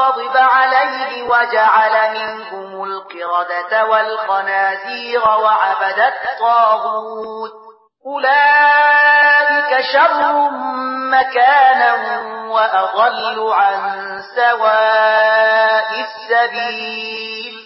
غضب 0.10 0.36
عليه 0.38 1.24
وجعل 1.24 1.95
منهم 2.18 2.84
القردة 2.84 3.86
والخنازير 3.86 5.20
وعبد 5.22 5.99
الطاغوت 5.99 7.51
أولئك 8.05 9.82
شر 9.93 10.32
مكانا 11.12 11.95
وأضل 12.51 13.53
عن 13.53 13.80
سواء 14.36 15.88
السبيل 15.99 17.60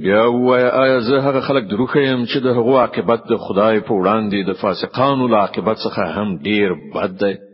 بیا 0.00 0.24
وای 0.30 0.70
آیا 0.70 1.00
زه 1.00 1.18
هغه 1.26 1.40
خلک 1.48 1.64
دروخیم 1.70 2.24
چې 2.24 2.38
د 2.42 2.46
هغه 2.46 2.80
عاقبت 2.80 3.20
د 3.30 3.36
خدای 3.48 3.80
په 3.80 3.92
وړاندې 3.92 4.46
د 4.46 4.52
فاسقانو 4.62 5.26
له 5.28 5.36
عاقبت 5.38 5.76
څخه 5.76 6.00
هم 6.00 6.38
ډیر 6.42 6.74
بد 6.94 7.16
ده 7.20 7.47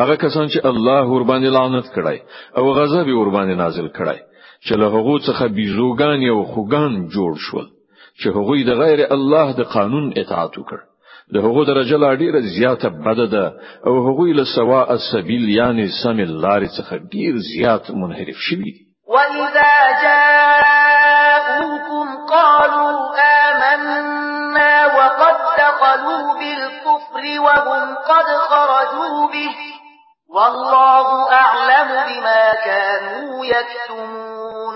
هغه 0.00 0.14
کسان 0.16 0.48
چې 0.48 0.60
الله 0.70 1.04
ور 1.10 1.24
باندې 1.30 1.54
لعنت 1.56 1.86
کړای 1.96 2.18
او 2.58 2.64
غضب 2.78 3.06
ور 3.16 3.28
باندې 3.36 3.54
نازل 3.62 3.88
کړای 3.98 4.18
چې 4.66 4.74
له 4.80 4.86
هغه 4.96 5.14
څخه 5.28 5.44
بيزوګان 5.56 6.20
او 6.34 6.40
خوګان 6.52 6.92
جوړ 7.14 7.32
شول 7.46 7.66
چې 8.20 8.26
هغه 8.36 8.54
د 8.68 8.70
غیر 8.82 9.00
الله 9.16 9.46
د 9.60 9.62
قانون 9.74 10.04
اطاعت 10.16 10.54
وکړ 10.58 10.78
د 11.34 11.36
هغه 11.46 11.62
درجه 11.70 11.96
لا 12.04 12.10
ډیره 12.22 12.40
زیاته 12.56 12.88
بد 13.06 13.20
ده 13.34 13.46
او 13.86 13.94
هغه 14.08 14.26
له 14.38 14.44
سوا 14.56 14.80
السبیل 14.96 15.44
یعنی 15.58 15.86
سم 16.02 16.18
لارې 16.44 16.68
څخه 16.78 16.94
ډیر 17.14 17.32
زیات 17.54 17.84
منحرف 18.00 18.36
شوی 18.48 18.72
وَإِذَا 19.14 19.74
جَاءُوكُمْ 20.04 22.06
قَالُوا 22.34 22.98
آمَنَّا 23.46 24.74
وَقَدْ 24.96 25.36
دَخَلُوا 25.62 26.24
بِالْكُفْرِ 26.40 27.24
وَهُمْ 27.46 27.82
قَدْ 28.12 28.28
خَرَجُوا 28.50 29.16
بِهِ 29.34 29.52
والله 30.36 31.32
اعلم 31.42 31.88
بما 32.08 32.44
كانوا 32.64 33.46
يكتمون 33.46 34.74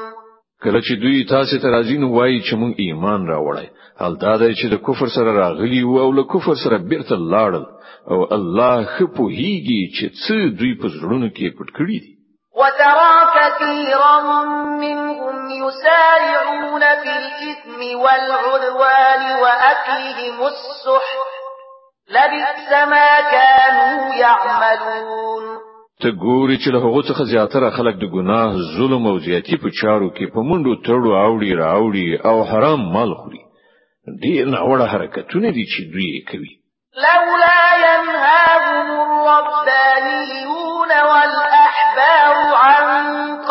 کله 0.64 0.80
چې 0.86 0.94
دوی 1.02 1.16
تاسو 1.28 1.58
ته 1.62 1.68
راځي 1.74 1.96
نو 2.00 2.08
وایي 2.14 2.40
چې 2.42 2.54
مونږ 2.54 2.74
ایمان 2.86 3.20
راوړای 3.32 3.68
حال 4.00 4.16
دا 4.24 4.32
دی 4.42 4.50
چې 4.54 4.66
د 4.72 4.76
کفر 4.88 5.08
سره 5.16 5.34
راغلی 5.38 5.80
او 5.82 6.10
له 6.18 6.24
کفر 6.34 6.54
سره 6.64 6.78
بیرته 6.92 7.16
لاړل 7.16 7.66
او 8.10 8.18
الله 8.36 8.86
خپو 8.94 9.28
هیږي 9.40 9.82
چې 9.96 10.06
څه 10.22 10.36
دوی 10.60 10.72
په 10.82 10.86
زړونو 10.96 11.28
کې 11.36 11.56
پټ 11.58 11.68
کړی 11.78 11.98
دي 12.04 12.12
وترى 12.60 13.12
كثيرا 13.34 14.42
منهم 14.78 15.50
يسارعون 15.50 16.80
في 16.80 17.12
الإثم 17.20 18.00
والعدوان 18.00 19.22
وأكلهم 19.42 20.42
السحت 20.50 21.30
لبئس 22.10 22.70
ما 22.70 23.20
كانوا 23.20 24.14
يعملون 24.20 25.29
ته 26.02 26.08
ګوري 26.24 26.56
چې 26.62 26.68
له 26.74 26.78
هغه 26.86 27.00
څخه 27.08 27.22
زیاتره 27.32 27.68
خلک 27.76 27.94
د 28.00 28.04
ګناه 28.16 28.50
ظلم 28.76 29.04
او 29.12 29.16
زیاتی 29.26 29.56
په 29.62 29.68
چارو 29.80 30.08
کې 30.16 30.24
په 30.34 30.40
منډو 30.48 30.74
تړو 30.86 31.10
اوړي 31.26 31.52
راوړي 31.64 32.06
او 32.30 32.36
حرام 32.50 32.80
مال 32.94 33.10
خوري 33.20 33.42
دې 34.22 34.34
نه 34.52 34.60
وړه 34.70 34.86
حرکتونه 34.92 35.48
دي 35.56 35.64
چې 35.72 35.80
دوی 35.92 36.10
کوي 36.30 36.52
لولا 37.04 37.62
ينهاهم 37.86 38.88
الربانيون 39.40 40.90
والأحبار 41.10 42.34
عن 42.64 42.84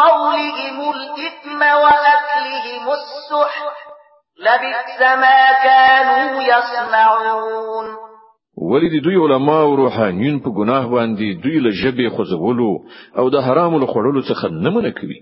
قولهم 0.01 0.75
الإثم 0.95 1.59
وأكلهم 1.83 2.83
السحت 2.99 3.75
لبئس 4.45 4.99
ما 5.23 5.39
كانوا 5.65 6.27
يصنعون 6.53 8.08
ولې 8.57 8.87
د 8.91 9.03
دوی 9.05 9.15
علما 9.23 9.61
او 9.61 9.75
روحانيون 9.75 10.39
په 10.39 10.49
ګناه 10.49 10.83
باندې 10.93 11.27
دوی 11.43 11.59
له 11.65 11.71
جبه 11.81 12.09
خوځولو 12.15 12.71
او 13.19 13.29
د 13.29 13.35
حرامو 13.45 13.79
له 13.79 13.85
خوړلو 13.91 14.21
څخه 14.29 14.45
نه 14.63 14.69
منع 14.69 14.89
کوي 14.99 15.19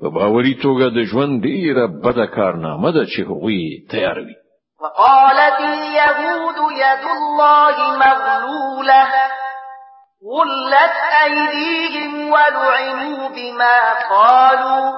په 0.00 0.08
باوري 0.10 0.54
توګه 0.62 0.86
د 0.90 0.98
ژوند 1.10 1.42
ډیره 1.42 1.84
بده 2.04 2.26
کارنامه 2.26 2.90
ده 2.92 3.02
چې 3.12 3.20
هغوی 3.28 3.62
تیاروي 3.90 4.34
وقالت 4.80 5.56
اليهود 5.60 6.58
يد 6.82 7.02
الله 7.18 7.74
مغلولة 8.04 9.02
غلت 10.32 10.96
أيديهم 11.24 12.30
ولعنوا 12.30 13.28
بما 13.36 13.78
قالوا 14.10 14.92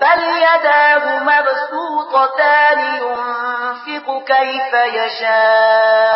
بل 0.00 0.20
يداه 0.46 1.04
مبسوطتان 1.30 2.78
ينفق 3.02 4.26
كيف 4.28 4.72
يشاء 5.00 6.07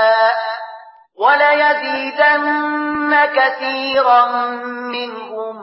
وَلَيَزِيدَنَّ 1.22 3.12
كَثِيرًا 3.36 4.24
مِّنْهُم 4.66 5.62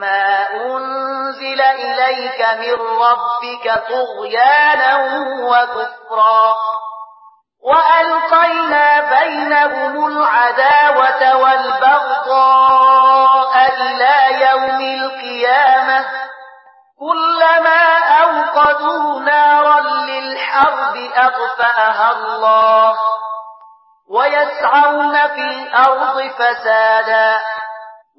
مَّا 0.00 0.46
أُنزِلَ 0.50 1.60
إِلَيْكَ 1.60 2.46
مِن 2.60 2.74
رَّبِّكَ 2.98 3.82
طُغْيَانًا 3.88 4.94
وَكُفْرًا 5.50 6.44
ۚ 6.54 6.56
وَأَلْقَيْنَا 7.64 8.86
بَيْنَهُمُ 9.18 9.92
الْعَدَاوَةَ 10.06 11.22
وَالْبَغْضَاءَ 11.36 13.52
إِلَىٰ 13.80 14.18
يَوْمِ 14.52 14.80
الْقِيَامَةِ 14.80 16.00
ۚ 16.02 16.04
كُلَّمَا 17.00 17.82
أَوْقَدُوا 18.22 19.06
نَارًا 19.20 19.80
لِّلْحَرْبِ 19.80 20.96
أَطْفَأَهَا 21.16 22.08
اللَّهُ 22.12 22.94
ويسعون 24.14 25.12
في 25.14 25.46
الأرض 25.62 26.16
فسادا 26.38 27.30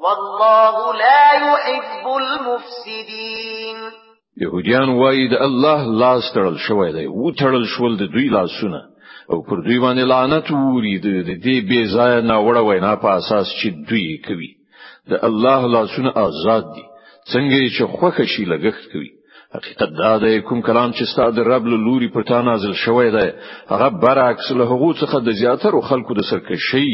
والله 0.04 0.94
لا 0.94 1.24
يحب 1.34 2.06
المفسدين 2.24 3.78
يهوديان 4.42 4.90
وايد 4.90 5.34
الله 5.34 5.84
لا 6.00 6.18
استرل 6.20 6.58
شوی 6.68 6.92
دی 6.92 7.06
و 7.08 7.32
تړل 7.32 7.66
شول 7.78 7.98
د 7.98 8.04
دوی 8.14 8.30
لاسونه 8.30 8.82
او 9.34 9.42
پر 9.50 9.62
دوی 9.66 9.80
باندې 9.80 10.08
لعنت 10.12 10.52
ووري 10.52 10.96
د 11.00 11.08
دې 11.28 11.42
بې 11.44 11.58
بیزای 11.70 12.22
نه 12.22 12.36
وړه 12.46 12.62
وینا 12.70 12.96
په 12.96 13.08
اساس 13.18 13.48
چې 13.60 13.68
دوی 13.90 14.22
کوي 14.28 14.52
د 15.10 15.14
الله 15.30 15.68
لاسونه 15.74 16.10
آزاد 16.28 16.64
دي 16.76 16.86
څنګه 17.34 17.78
چې 17.78 17.84
خوښ 17.98 18.24
شي 18.34 18.46
لګښت 18.46 18.92
کوي 18.92 19.12
حقیقت 19.56 19.90
دا 20.02 20.12
د 20.24 20.28
کوم 20.48 20.60
کلام 20.68 20.92
چې 20.98 21.04
ستاسو 21.12 21.44
رب 21.52 21.68
له 21.74 21.78
لوري 21.86 22.08
پټا 22.16 22.40
نازل 22.48 22.74
شوی 22.84 23.06
دی 23.16 23.28
هغه 23.72 23.86
برعکس 24.04 24.48
له 24.58 24.66
هغو 24.72 24.90
څخه 25.02 25.18
د 25.28 25.36
زیاتره 25.42 25.80
خلکو 25.92 26.14
د 26.20 26.28
سرکشي 26.32 26.90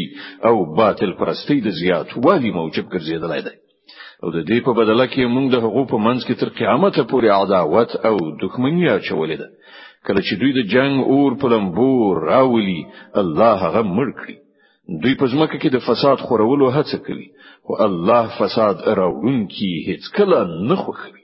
او 0.49 0.53
باطل 0.80 1.12
پرستی 1.22 1.58
د 1.66 1.76
زیات 1.80 2.10
والی 2.26 2.51
موجب 2.60 2.86
ګرځیدلای 2.93 3.41
دی 3.47 3.56
او 4.24 4.32
د 4.36 4.39
دې 4.49 4.58
په 4.68 4.72
بدله 4.80 5.08
کې 5.14 5.24
موږ 5.36 5.45
د 5.56 5.66
هغو 5.66 5.84
په 5.95 5.99
منځ 6.06 6.20
کې 6.28 6.36
تر 6.43 6.49
قیامت 6.62 6.99
پورې 7.01 7.34
عداوت 7.41 7.89
او 8.12 8.16
دښمنی 8.43 8.89
اچولې 8.95 9.38
ده 9.41 9.47
کله 10.08 10.22
چې 10.28 10.36
دوی 10.45 10.51
د 10.60 10.72
جنگ 10.76 11.03
اور 11.18 11.38
په 11.43 11.51
لمبور 11.56 12.24
راولي 12.30 12.78
الله 13.24 13.51
هغه 13.66 13.84
مړ 13.97 14.08
کړی 14.22 14.36
دوی 15.03 15.14
په 15.24 15.32
ځمکه 15.36 15.58
کې 15.62 15.70
د 15.76 15.86
فساد 15.91 16.18
خورولو 16.32 16.72
هڅه 16.80 16.97
کوي 17.12 17.28
او 17.70 17.82
الله 17.89 18.34
فساد 18.39 18.88
راوونکي 19.03 19.72
هیڅ 19.91 20.12
کله 20.22 20.43
نه 20.56 20.82
خوښوي 20.86 21.24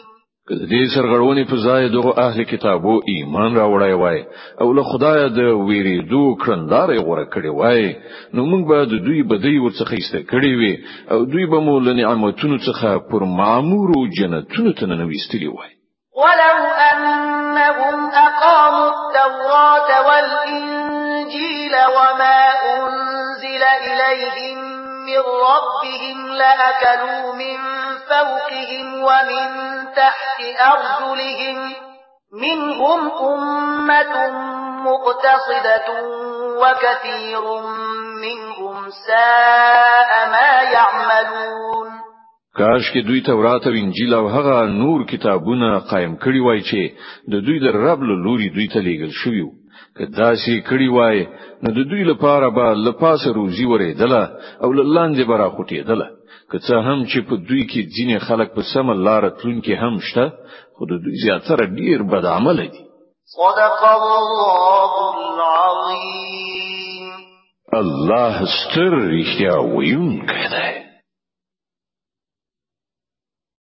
کله 0.51 0.67
دې 0.71 0.83
سرغړونې 0.93 1.43
په 1.51 1.57
ځای 1.65 1.89
دغه 1.93 2.11
اهل 2.27 2.43
کتابو 2.51 2.93
ایمان 3.11 3.53
راوړای 3.57 3.93
وای 4.01 4.19
او 4.61 4.73
له 4.77 4.83
خدای 4.93 5.19
د 5.29 5.39
ویریدو 5.67 6.23
کړندارې 6.43 6.97
غوړه 7.05 7.25
کړې 7.33 7.51
وای 7.59 7.83
نو 8.33 8.45
موږ 8.51 8.63
به 8.69 8.79
د 8.85 8.93
دوی 9.05 9.21
بدی 9.31 9.55
ورڅخه 9.65 9.93
ایسته 9.97 10.19
کړې 10.31 10.51
وي 10.59 10.73
او 11.11 11.25
دوی 11.33 11.45
به 11.51 11.59
مو 11.65 11.75
له 11.85 11.91
نعمتونو 11.99 12.57
څخه 12.67 12.89
پر 13.11 13.23
معمور 13.39 13.93
او 13.97 14.01
جنتونو 14.17 14.73
ته 14.79 14.83
نه 14.91 15.05
ویستلی 15.11 15.47
وای 15.51 15.71
ولو 16.23 16.57
انهم 16.89 17.95
اقاموا 18.25 18.89
التوراة 18.89 19.89
والانجيل 20.07 21.75
وما 21.97 22.37
انزل 22.73 23.63
اليهم 23.87 24.70
من 25.07 25.23
ربهم 25.49 26.27
لأكلوا 26.27 27.35
من 27.35 27.57
فوقهم 28.09 29.03
ومن 29.03 29.47
تحت 29.95 30.39
أرجلهم 30.71 31.57
منهم 32.41 33.11
أمة 33.33 34.15
مقتصدة 34.83 35.87
وكثير 36.61 37.41
منهم 38.25 38.83
ساء 39.07 40.29
ما 40.31 40.51
يعملون 40.73 41.91
کاش 42.57 42.81
کې 42.93 43.07
دوی 43.07 43.21
تورات 43.21 43.67
او 43.67 43.71
انجیل 43.81 44.13
او 44.13 44.27
هغه 44.27 44.55
نور 44.69 45.05
کتابونه 45.11 45.79
قائم 45.91 46.15
کړی 46.17 46.39
وای 46.47 46.61
چې 46.61 47.29
د 47.33 47.45
دوی 47.47 47.59
د 47.65 47.75
رب 47.75 48.01
له 48.09 48.15
لوري 48.23 48.49
دوی 48.55 48.67
ته 48.73 48.79
لیږل 48.87 49.11
شویو 49.23 49.47
که 49.97 50.05
دا 50.05 50.29
شي 50.45 50.57
کړی 50.69 50.89
وای 50.95 51.25
نو 51.63 51.69
د 51.77 51.79
دوی 51.89 52.03
لپاره 52.11 52.47
به 52.55 52.65
لپاسه 52.87 53.29
روزي 53.39 53.65
ورېدله 53.71 54.23
او 54.63 54.69
لاندې 54.95 55.23
برا 55.31 55.49
خوټېدله 55.55 56.07
که 56.51 56.57
څه 56.65 56.75
هم 56.87 56.99
چې 57.11 57.19
په 57.27 57.35
دوی 57.47 57.63
کې 57.71 57.81
ځینې 57.95 58.15
خلک 58.27 58.49
په 58.55 58.61
سم 58.73 58.87
لار 59.05 59.23
تلونکي 59.39 59.73
هم 59.83 59.93
شته 60.07 60.25
خو 60.75 60.85
د 60.91 60.93
دوی 61.03 61.15
زیاتره 61.25 61.65
ډیر 61.79 61.99
بد 62.11 62.25
عمل 62.35 62.57
دي 62.73 62.81
صدق 63.37 63.81
الله 64.01 64.91
العظیم 65.15 67.07
الله 67.81 68.33
ستر 68.57 68.91
رښتیا 69.13 69.53
ویونکی 69.75 70.45
دی 70.53 70.90